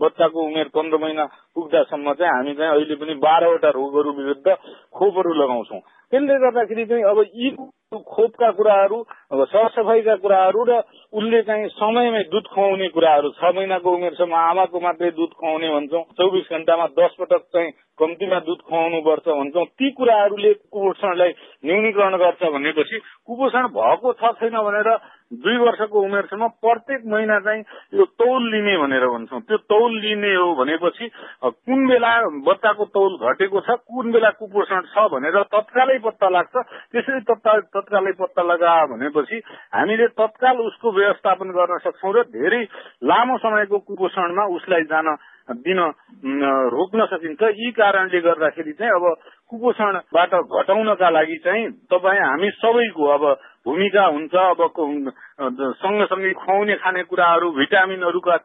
बच्चाको 0.00 0.46
उमेर 0.48 0.68
पन्ध्र 0.74 0.98
महिना 1.04 1.24
पुग्दासम्म 1.54 2.12
चाहिँ 2.14 2.32
हामी 2.32 2.54
चाहिँ 2.54 2.72
अहिले 2.72 2.94
पनि 3.04 3.14
बाह्रवटा 3.20 3.70
रोगहरू 3.76 4.10
विरुद्ध 4.16 4.48
खोपहरू 4.48 5.32
लगाउँछौँ। 5.34 5.80
त्यसले 6.12 6.34
गर्दाखेरि 6.40 6.84
चाहिँ 6.86 7.04
अब 7.04 7.18
यी 7.36 7.50
खोपका 7.94 8.50
कुराहरू 8.50 8.98
अब 9.32 9.44
सरसफाइका 9.44 10.14
कुराहरू 10.24 10.64
र 10.68 10.80
उसले 11.12 11.40
चाहिँ 11.42 11.68
समयमै 11.74 12.22
दुध 12.32 12.46
खुवाउने 12.54 12.88
कुराहरू 12.88 13.28
छ 13.38 13.54
महिनाको 13.54 13.94
उमेरसम्म 13.94 14.34
आमाको 14.34 14.80
मात्रै 14.80 15.10
दुध 15.10 15.32
खुवाउने 15.38 15.68
भन्छौँ। 15.74 16.02
चौबिस 16.18 16.50
घण्टामा 16.50 16.86
दस 16.98 17.14
पटक 17.20 17.42
चाहिँ 17.54 17.70
कम्तीमा 17.98 18.38
दुध 18.46 18.60
खुवाउनु 18.68 19.00
पर्छ 19.00 19.26
भन्छौँ। 19.28 19.64
ती 19.64 19.90
कुराहरूले 19.98 20.52
कुपोषणलाई 20.66 21.30
न्यूनीकरण 21.64 22.16
गर्छ 22.18 22.42
भनेपछि 22.54 22.98
कुपोषण 23.26 23.66
भएको 23.70 24.12
छ 24.12 24.32
छैन 24.40 24.56
भनेर 24.58 24.88
दुई 25.34 25.56
वर्षको 25.56 26.00
उमेरसम्म 26.00 26.46
प्रत्येक 26.62 27.06
महिना 27.06 27.38
चाहिँ 27.40 27.62
यो 27.94 28.04
तौल 28.18 28.42
लिने 28.50 28.76
भनेर 28.78 29.06
भन्छौँ। 29.06 29.40
त्यो 29.40 29.56
तौल 29.70 29.92
लिने 30.00 30.34
हो 30.34 30.54
भनेपछि 30.54 31.08
कुन 31.44 31.86
बेला 31.88 32.10
बच्चाको 32.48 32.84
तौल 32.98 33.16
घटेको 33.30 33.60
छ 33.60 33.78
कुन 33.86 34.10
बेला 34.12 34.30
कुपोषण 34.42 34.82
छ 34.90 35.06
भनेर 35.14 35.42
तत्कालै 35.54 35.98
पत्ता 36.04 36.28
लाग्छ। 36.28 36.54
त्यसरी 36.92 37.20
तत्कालै 37.30 38.12
पत्ता 38.18 38.42
लगा 38.42 38.74
भनेपछि 38.90 39.38
हामीले 39.74 40.06
तत्काल 40.18 40.56
उसको 40.66 40.92
व्यवस्थापन 40.98 41.54
गर्न 41.58 41.78
सक्छौँ 41.86 42.12
र 42.14 42.22
धेरै 42.34 42.62
लामो 43.06 43.38
समयको 43.38 43.78
कुपोषणमा 43.78 44.44
उसलाई 44.56 44.84
जान 44.90 45.14
दिन 45.48 45.78
रोक्न 46.72 47.06
सकिन्छ। 47.06 47.42
यी 47.42 47.70
कारणले 47.72 48.20
गर्दाखेरि 48.20 48.72
चाहिँ 48.72 48.92
अब 48.92 49.04
कुपोषणबाट 49.50 50.34
घटाउनका 50.34 51.10
लागि 51.10 51.36
चाहिँ 51.44 51.70
तपाईँ 51.92 52.20
हामी 52.20 52.50
सबैको 52.50 53.04
अब 53.14 53.24
भूमिका 53.66 54.04
हुन्छ। 54.06 54.34
अब 54.34 54.60
सँगसँगै 55.76 56.32
खुवाउने 56.32 56.74
खाने 56.80 57.02
कुराहरू 57.04 57.50
भिटामिनहरूका 57.52 58.36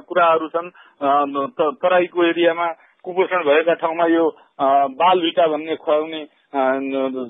कुराहरू 0.00 0.48
छन्। 0.48 0.70
तराईको 1.78 2.24
एरियामा 2.24 2.66
कुपोषण 3.04 3.40
भएका 3.44 3.74
ठाउँमा 3.80 4.06
यो 4.06 4.28
बाल 4.92 5.20
भिटा 5.20 5.46
भन्ने 5.46 5.76
खुवाउने 5.76 6.26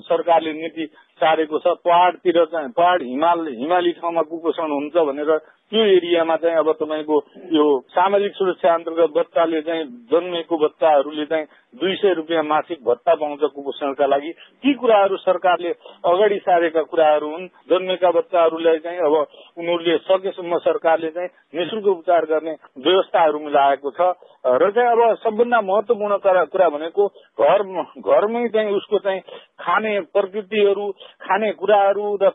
सरकारले 0.01 0.53
नीति 0.53 0.85
सारेको 1.21 1.59
छ। 1.59 1.77
पहाड़तिर 1.85 2.45
चाहिँ 2.45 2.69
पहाड़ 2.73 3.01
हिमाल 3.03 3.47
हिमाली 3.53 3.91
ठाउँमा 4.01 4.21
कुपोषण 4.21 4.71
हुन्छ 4.71 4.95
भनेर 5.07 5.31
त्यो 5.71 5.83
एरियामा 5.89 6.35
चाहिँ 6.37 6.57
अब 6.57 6.71
तपाईँको 6.75 7.17
यो 7.51 7.65
सामाजिक 7.89 8.33
सुरक्षा 8.35 8.73
अन्तर्गत 8.73 9.13
बच्चाले 9.13 9.61
चाहिँ 9.63 9.85
जन्मेको 10.09 10.57
बच्चाहरूले 10.59 11.25
चाहिँ 11.25 11.45
दुई 11.73 11.95
सय 11.95 12.13
रुपियाँ 12.13 12.43
मासिक 12.43 12.83
भत्ता 12.83 13.13
पाउँछ 13.15 13.43
कुपोषणका 13.51 14.05
लागि। 14.05 14.31
ती 14.31 14.73
कुराहरू 14.73 15.17
सरकारले 15.17 15.69
अगाडि 16.05 16.39
सारेका 16.39 16.81
कुराहरू 16.83 17.29
हुन्। 17.31 17.47
जन्मेका 17.69 18.11
बच्चाहरूलाई 18.11 18.77
चाहिँ 18.77 18.99
अब 18.99 19.15
उनीहरूले 19.57 19.97
सकेसम्म 19.99 20.57
सरकारले 20.59 21.09
चाहिँ 21.09 21.29
निशुल्क 21.55 21.87
उपचार 21.87 22.25
गर्ने 22.25 22.55
व्यवस्थाहरू 22.77 23.39
मिलाएको 23.39 23.91
छ। 23.91 24.11
र 24.43 24.69
चाहिँ 24.71 24.89
अब 24.89 25.15
सबभन्दा 25.15 25.61
महत्वपूर्ण 25.61 26.17
कुरा 26.45 26.69
भनेको 26.69 27.07
घर 27.39 27.63
घरमै 28.01 28.47
चाहिँ 28.49 28.71
उसको 28.73 28.99
चाहिँ 28.99 29.19
खाने 29.59 29.99
प्रकृतिहरू 30.11 30.91
खाने 31.21 31.51
कुराहरू 31.53 32.05
र 32.21 32.29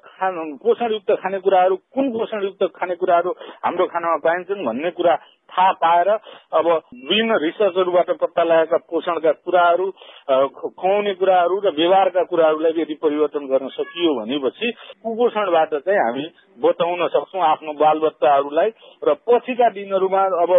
पोषणयुक्त 0.62 1.10
खानेकुराहरू 1.12 1.76
कुन 1.94 2.10
पोषणयुक्त 2.12 2.62
खानेकुराहरू 2.74 3.30
हाम्रो 3.64 3.86
खानामा 3.86 4.16
पाइन्छन् 4.18 4.64
भन्ने 4.64 4.90
कुरा 4.90 5.16
थाहा 5.50 5.72
पाएर 5.74 6.08
अब 6.08 6.66
विभिन्न 6.66 7.38
रिसर्चहरूबाट 7.38 8.10
पत्ता 8.20 8.42
लगाएका 8.42 8.76
पोषणका 8.86 9.25
कुराहरू 9.38 9.86
खुवाउने 10.50 11.14
कुराहरू 11.14 11.58
र 11.60 11.70
व्यवहारका 11.72 12.22
कुराहरूलाई 12.24 12.72
यदि 12.76 12.94
परिवर्तन 12.96 13.46
गर्न 13.46 13.68
सकियो 13.70 14.14
भनेपछि 14.14 14.70
कुपोषणबाट 15.02 15.74
चाहिँ 15.76 15.98
हामी 15.98 16.24
बचाउन 16.58 17.06
सक्छौँ 17.08 17.42
आफ्नो 17.44 17.72
बालबच्चाहरूलाई 17.76 18.70
र 19.02 19.14
पछिका 19.22 19.68
दिनहरूमा 19.70 20.22
अब 20.36 20.52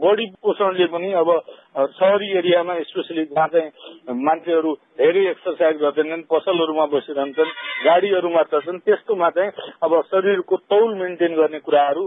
बढी 0.00 0.26
पोषणले 0.38 0.86
पनि 0.88 1.12
अब 1.14 1.30
सहरी 1.74 2.30
एरियामा 2.38 2.74
स्पेसली 2.84 3.24
जहाँ 3.26 3.48
चाहिँ 3.48 4.14
मान्छेहरू 4.16 4.72
धेरै 4.96 5.24
एक्सर्साइज 5.28 5.76
गर्दैनन् 5.76 6.22
पसलहरूमा 6.30 6.86
बसिरहन्छन् 6.88 7.54
गाडीहरूमा 7.84 8.42
चल्छन् 8.46 8.78
त्यस्तोमा 8.80 9.30
चाहिँ 9.30 9.50
अब 9.82 10.00
शरीरको 10.06 10.56
तौल 10.66 10.94
मेन्टेन 10.94 11.34
गर्ने 11.34 11.58
कुराहरू 11.60 12.06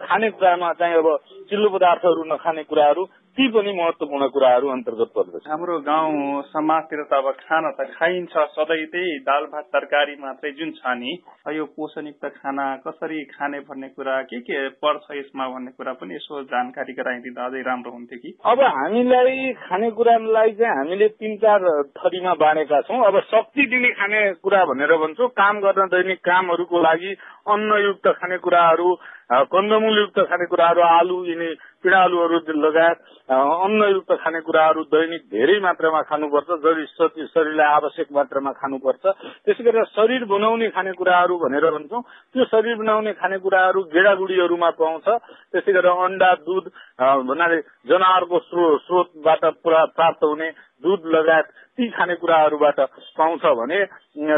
खानेकुरामा 0.00 0.72
चाहिँ 0.74 0.94
अब 0.96 1.08
चिल्लो 1.50 1.68
पदार्थहरू 1.68 2.24
नखाने 2.24 2.62
कुराहरू 2.64 3.04
ती 3.38 3.46
पनि 3.48 3.72
महत्वपूर्ण 3.72 4.26
कुराहरू 4.28 4.68
अन्तर्गत 4.68 5.10
पर्दछ। 5.16 5.44
हाम्रो 5.48 5.74
गाउँ 5.80 6.42
समाजतिर 6.44 7.02
त 7.02 7.14
अब 7.14 7.26
खाना 7.38 7.70
त 7.70 7.84
खाइन्छ 7.90 8.34
सधैँ 8.54 8.86
त्यही 8.90 9.18
दाल 9.22 9.44
भात 9.52 9.66
तरकारी 9.70 10.16
मात्रै 10.18 10.50
जुन 10.58 10.70
छ 10.74 10.94
नि 10.98 11.12
यो 11.54 11.64
पोषणयुक्त 11.70 12.24
खाना 12.34 12.64
कसरी 12.82 13.22
खाने 13.30 13.60
भन्ने 13.68 13.88
कुरा 13.94 14.16
के 14.26 14.40
के 14.42 14.58
पर्छ 14.82 15.06
यसमा 15.12 15.46
भन्ने 15.48 15.70
कुरा 15.70 15.92
पनि 16.02 16.14
यसो 16.14 16.42
जानकारी 16.50 16.92
गराइदिँदा 16.98 17.44
अझै 17.46 17.62
राम्रो 17.62 17.92
हुन्थ्यो 17.92 18.18
कि? 18.18 18.34
अब 18.44 18.58
हामीलाई 18.78 19.52
खानेकुरालाई 19.60 20.50
चाहिँ 20.58 20.74
हामीले 20.74 21.08
तिन 21.14 21.36
चार 21.38 21.68
थरीमा 21.94 22.34
बाँडेका 22.42 22.80
छौँ। 22.90 23.04
अब 23.06 23.20
शक्ति 23.30 23.66
दिने 23.70 23.90
खाने 23.94 24.24
कुरा 24.42 24.64
भनेर 24.64 24.96
भन्छौँ 24.98 25.30
काम 25.38 25.60
गर्न 25.60 25.86
दैनिक 25.94 26.20
कामहरूको 26.26 26.82
लागि 26.82 27.14
अन्नयुक्त 27.54 28.12
खानेकुराहरू 28.18 28.90
कन्दमूलयुक्त 29.30 30.18
खानेकुराहरू 30.28 30.82
आलु 30.82 31.16
यिनी 31.24 31.48
पिँडालुहरू 31.82 32.38
लगायत 32.58 32.98
अन्नयुक्त 33.28 34.12
खानेकुराहरू 34.24 34.82
दैनिक 34.88 35.22
धेरै 35.28 35.58
मात्रामा 35.60 36.00
खानुपर्छ 36.10 36.48
जरि 36.64 36.84
शरीरलाई 36.88 37.68
आवश्यक 37.68 38.08
मात्रामा 38.10 38.52
खानुपर्छ। 38.52 39.04
त्यसै 39.44 39.62
गरेर 39.62 39.84
शरीर 39.92 40.24
बनाउने 40.24 40.68
खानेकुराहरू 40.74 41.34
भनेर 41.38 41.64
भन्छौँ 41.70 42.02
त्यो 42.32 42.44
शरीर 42.44 42.76
बनाउने 42.76 43.12
खानेकुराहरू 43.20 43.80
गेडागुडीहरूमा 43.94 44.70
पाउँछ। 44.80 45.06
त्यसै 45.52 45.72
गरेर 45.72 45.92
अन्डा 45.92 46.30
दुध 46.42 46.64
भन्नाले 46.98 47.58
जनावरको 47.86 48.38
स्रोतबाट 48.80 49.44
पुरा 49.62 49.84
प्राप्त 49.92 50.22
हुने 50.24 50.48
दुध 50.82 51.06
लगायत 51.14 51.46
ती 51.78 51.88
खानेकुराहरूबाट 51.90 52.78
पाउँछ 53.18 53.44
भने 53.58 53.78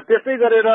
त्यसै 0.02 0.36
गरेर 0.36 0.68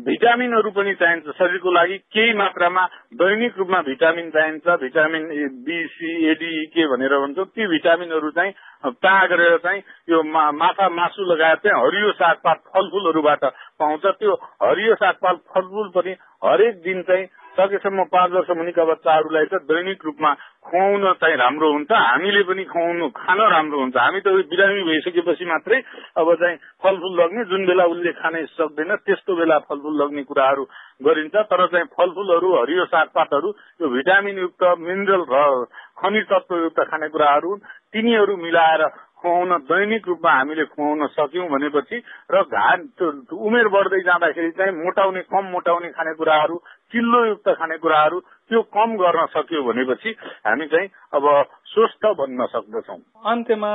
भिटामिनहरू 0.00 0.70
पनि 0.70 0.94
चाहिन्छ। 0.94 1.36
शरीरको 1.38 1.70
लागि 1.70 1.96
केही 2.12 2.32
मात्रामा 2.34 2.84
दैनिक 3.14 3.58
रूपमा 3.58 3.80
भिटामिन 3.82 4.30
चाहिन्छ। 4.30 4.66
भिटामिन 4.82 5.24
बी 5.64 5.78
सी 5.88 6.12
एडी 6.30 6.52
के 6.72 6.86
भनेर 6.86 7.18
भन्छौँ 7.18 7.46
ती 7.46 7.66
भिटामिनहरू 7.66 8.30
चाहिँ 8.30 8.52
ता 8.98 9.14
गरेर 9.26 9.56
चाहिँ 9.58 9.82
यो 10.08 10.22
माछा 10.54 10.88
मासु 10.90 11.24
लगायत 11.32 11.58
चाहिँ 11.64 11.80
हरियो 11.80 12.12
सागपात 12.12 12.62
फलफुलहरूबाट 12.68 13.44
पाउँछ। 13.80 14.06
त्यो 14.06 14.34
हरियो 14.62 14.94
सागपात 14.94 15.36
फलफुल 15.54 15.88
पनि 15.96 16.16
हरेक 16.44 16.82
दिन 16.82 17.02
चाहिँ 17.02 17.26
सकेसम्म 17.58 18.02
पाँच 18.06 18.30
वर्ष 18.32 18.50
मुनिका 18.56 18.84
बच्चाहरूलाई 18.84 19.46
चाहिँ 19.46 19.66
दैनिक 19.66 20.04
रूपमा 20.04 20.32
खुवाउन 20.64 21.12
चाहिँ 21.14 21.36
राम्रो 21.36 21.70
हुन्छ 21.72 21.92
हामीले 21.92 22.42
पनि 22.42 22.64
खुवाउनु 22.64 23.08
खान 23.10 23.38
राम्रो 23.52 23.78
हुन्छ। 23.78 23.96
हामी 23.96 24.20
त 24.20 24.28
बिरामी 24.50 24.82
भइसकेपछि 24.84 25.44
मात्रै 25.44 25.78
अब 26.16 26.34
चाहिँ 26.34 26.56
फलफुल 26.82 27.14
लग्ने 27.20 27.44
जुन 27.44 27.66
बेला 27.66 27.84
उसले 27.86 28.12
खान 28.12 28.34
सक्दैन 28.52 28.94
त्यस्तो 29.00 29.36
बेला 29.36 29.58
फलफुल 29.64 29.94
लग्ने 30.02 30.22
कुराहरू 30.24 30.64
गरिन्छ। 31.00 31.34
तर 31.48 31.66
चाहिँ 31.66 31.86
फलफुलहरू 31.96 32.54
हरियो 32.54 32.84
सागपातहरू 32.84 33.48
यो 33.80 33.88
भिटामिनयुक्त 33.88 34.62
मिनरल 34.78 35.24
र 35.30 35.64
खनिज 35.96 36.24
तत्वयुक्त 36.26 36.80
खानेकुराहरू 36.84 37.54
तिनीहरू 37.88 38.36
मिलाएर 38.38 38.82
खुवाउन 39.18 39.50
दैनिक 39.66 40.08
रूपमा 40.08 40.32
हामीले 40.32 40.64
खुवाउन 40.64 41.06
सक्यौं 41.10 41.46
भनेपछि 41.48 41.96
र 42.30 42.42
घान 42.44 42.78
उमेर 43.40 43.68
बढ्दै 43.68 44.00
जाँदाखेरि 44.00 44.50
चाहिँ 44.50 44.74
मोटाउने 44.74 45.22
कम 45.26 45.44
मोटाउने 45.50 45.88
खानेकुराहरू 45.90 46.56
चिल्लोयुक्त 46.92 47.48
खानेकुराहरू 47.54 48.20
त्यो 48.50 48.62
कम 48.70 48.96
गर्न 48.96 49.26
सक्यो 49.28 49.62
भनेपछि 49.62 50.10
हामी 50.42 50.66
चाहिँ 50.66 50.88
अब 51.12 51.26
स्वस्थ 51.68 52.06
बन्न 52.18 52.46
सक्दछौँ। 52.46 52.98
अन्त्यमा 53.26 53.72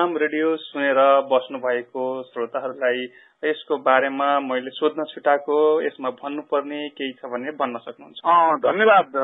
आम 0.00 0.16
रेडियो 0.16 0.56
सुनेर 0.58 0.98
बस्नु 1.30 1.58
भएको 1.58 2.04
श्रोताहरूलाई 2.22 3.06
यसको 3.42 3.76
बारेमा 3.82 4.28
मैले 4.40 4.70
सोध्न 4.70 5.04
छुटाएको 5.04 5.56
यसमा 5.82 6.10
भन्नुपर्ने 6.20 6.80
केही 6.88 7.12
छ 7.12 7.26
भने 7.26 7.50
भन्न 7.58 7.78
सक्नुहुन्छ। 7.82 8.18
धन्यवाद 8.62 9.18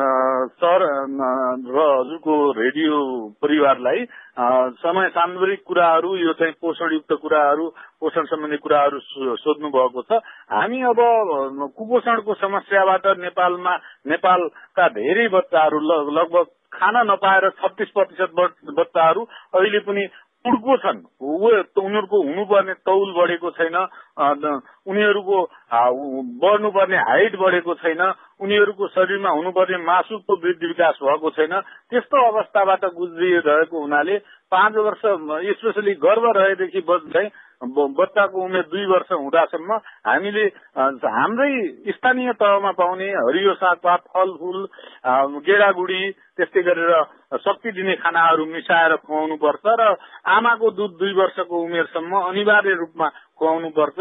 सर 0.59 0.83
र 0.83 1.79
हजुरको 1.79 2.35
रेडियो 2.59 2.99
परिवारलाई। 3.43 4.05
समय 4.83 5.09
सान्दर्भिक 5.15 5.63
कुराहरू 5.67 6.17
यो 6.17 6.33
चाहिँ 6.35 6.55
पोषणयुक्त 6.59 7.13
कुराहरू 7.23 7.69
पोषण 8.03 8.25
सम्बन्धी 8.27 8.57
कुराहरू 8.59 8.99
सोध्नु 9.39 9.71
भएको 9.71 10.03
छ। 10.03 10.21
हामी 10.51 10.83
अब 10.91 11.01
कुपोषणको 11.79 12.35
समस्याबाट 12.35 13.07
नेपालमा 13.23 13.77
नेपालका 14.09 14.89
धेरै 14.99 15.29
बच्चाहरू 15.31 15.81
लगभग 16.13 16.47
खाना 16.73 17.03
नपाएर 17.03 17.49
छत्तिस 17.59 17.89
प्रतिशत 17.91 18.31
बच्चाहरू 18.79 19.23
अहिले 19.55 19.79
पनि 19.89 20.09
उड्को 20.45 20.77
छन्। 20.77 20.99
उनीहरूको 21.19 22.19
हुनुपर्ने 22.23 22.75
तौल 22.87 23.13
बढेको 23.13 23.51
छैन 23.51 23.77
उनीहरूको 24.87 25.37
बढ्नुपर्ने 26.43 26.99
हाइट 27.09 27.37
बढेको 27.37 27.75
छैन 27.75 28.03
उनीहरूको 28.41 28.89
शरीरमा 28.89 29.31
हुनुपर्ने 29.31 29.79
मासुको 29.85 30.37
वृद्धि 30.37 30.67
विकास 30.67 30.99
भएको 31.03 31.31
छैन। 31.31 31.61
त्यस्तो 31.91 32.17
अवस्थाबाट 32.29 32.85
गुज्रिरहेको 32.95 33.81
हुनाले 33.81 34.19
पाँच 34.53 34.75
वर्ष 34.79 35.03
स्पेसली 35.59 35.95
गर्भ 35.99 36.25
रहेदेखि 36.37 36.81
चाहिँ 36.89 37.31
बच्चाको 37.61 38.39
उमेर 38.39 38.63
दुई 38.65 38.85
वर्ष 38.87 39.13
हुँदासम्म 39.13 39.73
हामीले 40.07 40.45
हाम्रै 40.79 41.53
स्थानीय 41.91 42.33
तहमा 42.35 42.71
पाउने 42.73 43.09
हरियो 43.11 43.55
सागपात 43.57 44.01
फलफुल 44.09 44.67
गेडागुडी 45.43 46.03
त्यस्तै 46.37 46.63
गरेर 46.63 46.93
शक्ति 47.39 47.71
दिने 47.73 47.95
खानाहरू 47.97 48.45
मिसाएर 48.47 48.95
खुवाउनु 48.99 49.37
पर्छ 49.37 49.75
र 49.75 49.95
आमाको 50.31 50.71
दुध 50.73 50.93
दुई 50.99 51.13
वर्षको 51.15 51.57
उमेरसम्म 51.59 52.21
अनिवार्य 52.23 52.75
रूपमा 52.77 53.09
खुवाउनु 53.35 53.71
पर्छ 53.75 53.99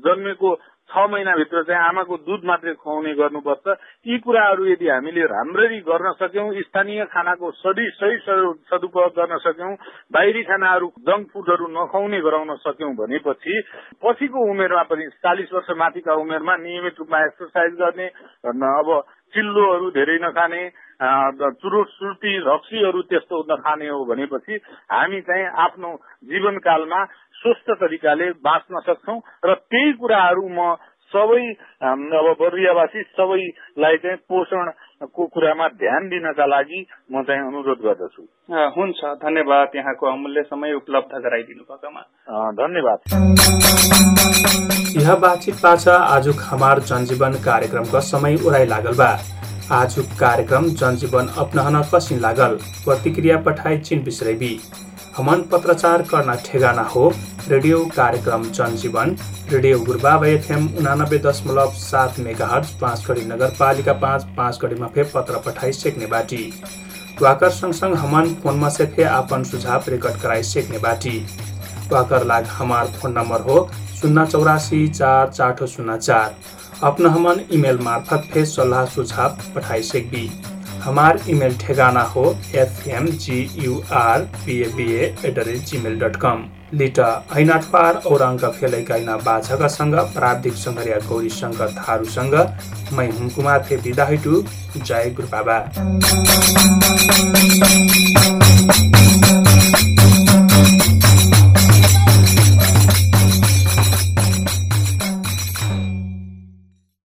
जन्मेको 0.00 0.54
छ 0.90 1.06
महिनाभित्र 1.08 1.62
चाहिँ 1.62 1.82
आमाको 1.82 2.16
दुध 2.20 2.44
मात्रै 2.44 2.74
खुवाउने 2.74 3.12
गर्नुपर्छ। 3.14 3.76
यी 4.06 4.18
कुराहरू 4.18 4.64
यदि 4.66 4.88
हामीले 4.88 5.24
राम्ररी 5.26 5.78
गर्न 5.82 6.12
सक्यौं 6.18 6.48
स्थानीय 6.62 7.04
खानाको 7.06 7.50
सही 7.56 7.88
सही 7.92 8.16
सदुपयोग 8.66 9.12
गर्न 9.12 9.38
सक्यौं 9.38 9.74
बाहिरी 10.10 10.42
खानाहरू 10.42 10.92
जङ्क 11.02 11.30
फुडहरू 11.32 11.66
नखुवाउने 11.70 12.20
गराउन 12.20 12.54
सक्यौं 12.58 12.92
भनेपछि 12.96 13.62
पछिको 14.02 14.50
उमेरमा 14.50 14.82
पनि 14.82 15.08
चालिस 15.20 15.52
वर्ष 15.52 15.70
माथिका 15.76 16.14
उमेरमा 16.16 16.56
नियमित 16.58 16.98
रूपमा 16.98 17.24
एक्सर्साइज 17.24 17.72
गर्ने 17.76 18.06
अब 18.72 18.92
चिल्लोहरू 19.34 19.90
धेरै 19.90 20.18
नखाने 20.18 20.62
चुरोट 21.00 21.88
सुर्ती 21.88 22.36
रक्सीहरू 22.44 23.02
त्यस्तो 23.02 23.38
नखाने 23.50 23.88
हो 23.88 24.04
भनेपछि 24.04 24.54
हामी 24.90 25.20
चाहिँ 25.20 25.46
आफ्नो 25.64 25.90
जीवनकालमा 26.24 27.04
स्वस्थ 27.40 27.70
तरिकाले 27.80 28.30
बाँच्न 28.46 28.80
सक्छौ 28.86 29.16
र 29.44 29.54
त्यही 29.54 29.92
कुराहरू 30.00 30.48
म 30.50 30.74
सबै 31.12 31.44
अब 31.82 32.26
बर्दियावासी 32.40 33.02
सबैलाई 33.02 33.96
चाहिँ 34.02 34.16
पोषणको 34.30 35.26
कुरामा 35.26 35.66
ध्यान 35.80 36.08
दिनका 36.08 36.46
लागि 36.46 36.80
म 37.12 37.22
चाहिँ 37.22 37.42
अनुरोध 37.42 37.78
गर्दछु। 37.86 38.22
हुन्छ 38.76 39.00
धन्यवाद 39.24 39.74
यहाँको 39.76 40.06
अमूल्य 40.06 40.42
समय 40.42 40.72
उपलब्ध 40.74 41.12
गराइदिनु 41.24 41.62
भएकोमा 41.70 42.02
धन्यवाद। 42.60 42.98
यह 44.96 45.14
बातचित 45.16 45.54
पाछा 45.62 45.96
आज 46.14 46.28
हमार 46.42 46.78
जनजीवन 46.90 47.32
कार्यक्रमका 47.44 48.00
समय 48.06 48.36
उडाइ 48.46 48.66
लागल 48.66 48.94
बा। 48.98 49.10
आज 49.72 49.98
कार्यक्रम 50.20 50.64
जनजीवन 50.78 51.26
अपनाहन 51.38 51.82
कसिन 51.90 52.18
लागल। 52.20 52.56
प्रतिक्रिया 52.84 53.36
पठाए 53.42 53.78
चिन 53.80 53.98
बिसरेबी। 54.04 54.52
हमन 55.20 55.40
पत्रचार 55.52 56.02
करना 56.02 56.34
ठेगाना 56.44 56.82
हो। 56.82 57.02
रेडियो 57.48 57.78
कार्यक्रम 57.86 58.42
जनजीवन 58.50 59.10
रेडियो 59.50 59.78
गुरुबाबा 59.80 60.26
एफएम 60.26 60.68
उनानब्बे 60.78 61.18
दशमलव 61.18 61.72
सात 61.78 62.18
मेगा 62.18 62.46
हर्ज 62.46 62.68
पाँचगढी 62.80 63.24
नगरपालिका 63.26 63.92
पाँच 64.00 64.24
पाँचगढीमा 64.36 64.86
फे 64.94 65.02
पत्र 65.14 65.42
पठाइ 65.46 65.72
सेक्ने 65.72 66.06
बाटी। 66.06 66.42
वाकर 67.22 67.50
सँगसँग 67.50 67.96
हमान 67.96 68.34
फोनमा 68.34 68.68
से 68.70 68.86
फे 68.86 69.02
आपन 69.04 69.44
सुझाव 69.44 69.84
रेकर्ड 69.88 70.20
कराई 70.22 70.42
सेक्ने 70.44 70.78
बाटी। 70.78 71.16
वाकर 71.92 72.24
लाग 72.26 72.46
हमार 72.52 72.86
फोन 72.96 73.12
नम्बर 73.12 73.40
हो 73.42 73.58
शून्य 74.00 74.26
चौरासी 74.26 74.86
चार 74.90 75.28
चार 75.30 75.66
शून्य 75.66 75.98
चार। 75.98 76.34
अपना 76.84 77.08
हमान 77.10 77.40
इमेल 77.52 77.78
मार्फत 77.82 78.28
फे 78.32 78.44
सल्लाह 78.46 78.86
सुझाव 78.86 79.36
पठाई 79.54 79.82
सेकबी 79.84 80.30
हमार 80.84 81.18
ईमेल 81.30 81.56
ठेगाना 81.58 82.02
हो 82.12 82.24
F 82.54 82.86
M 82.88 83.06
G 83.24 83.38
U 83.56 83.80
R 83.96 84.22
P 84.36 84.60
A 84.60 84.68
B 84.76 84.86
at 84.94 85.34
the 85.34 85.44
rate 85.46 85.64
Gmail 85.70 85.98
dot 86.00 86.16
com. 86.16 86.44
लिट 86.74 86.98
ऐनाटपार 87.36 87.96
औरङ्ग 88.06 88.44
फेलै 88.58 88.82
गाइना 88.88 89.16
बाझकसँग 89.26 89.94
प्राविधिक 90.14 90.54
सङ्घर्या 90.56 90.98
गौरी 91.08 91.30
शङ्कर 91.36 91.74
थारूसँग 91.78 92.34
मै 92.92 93.06
हुम 93.08 93.28
कुमार 93.30 93.66
थे 93.70 93.76
बिदा 93.86 94.08
जय 94.76 95.10
गुरु 95.16 95.28
बाबा 95.28 95.58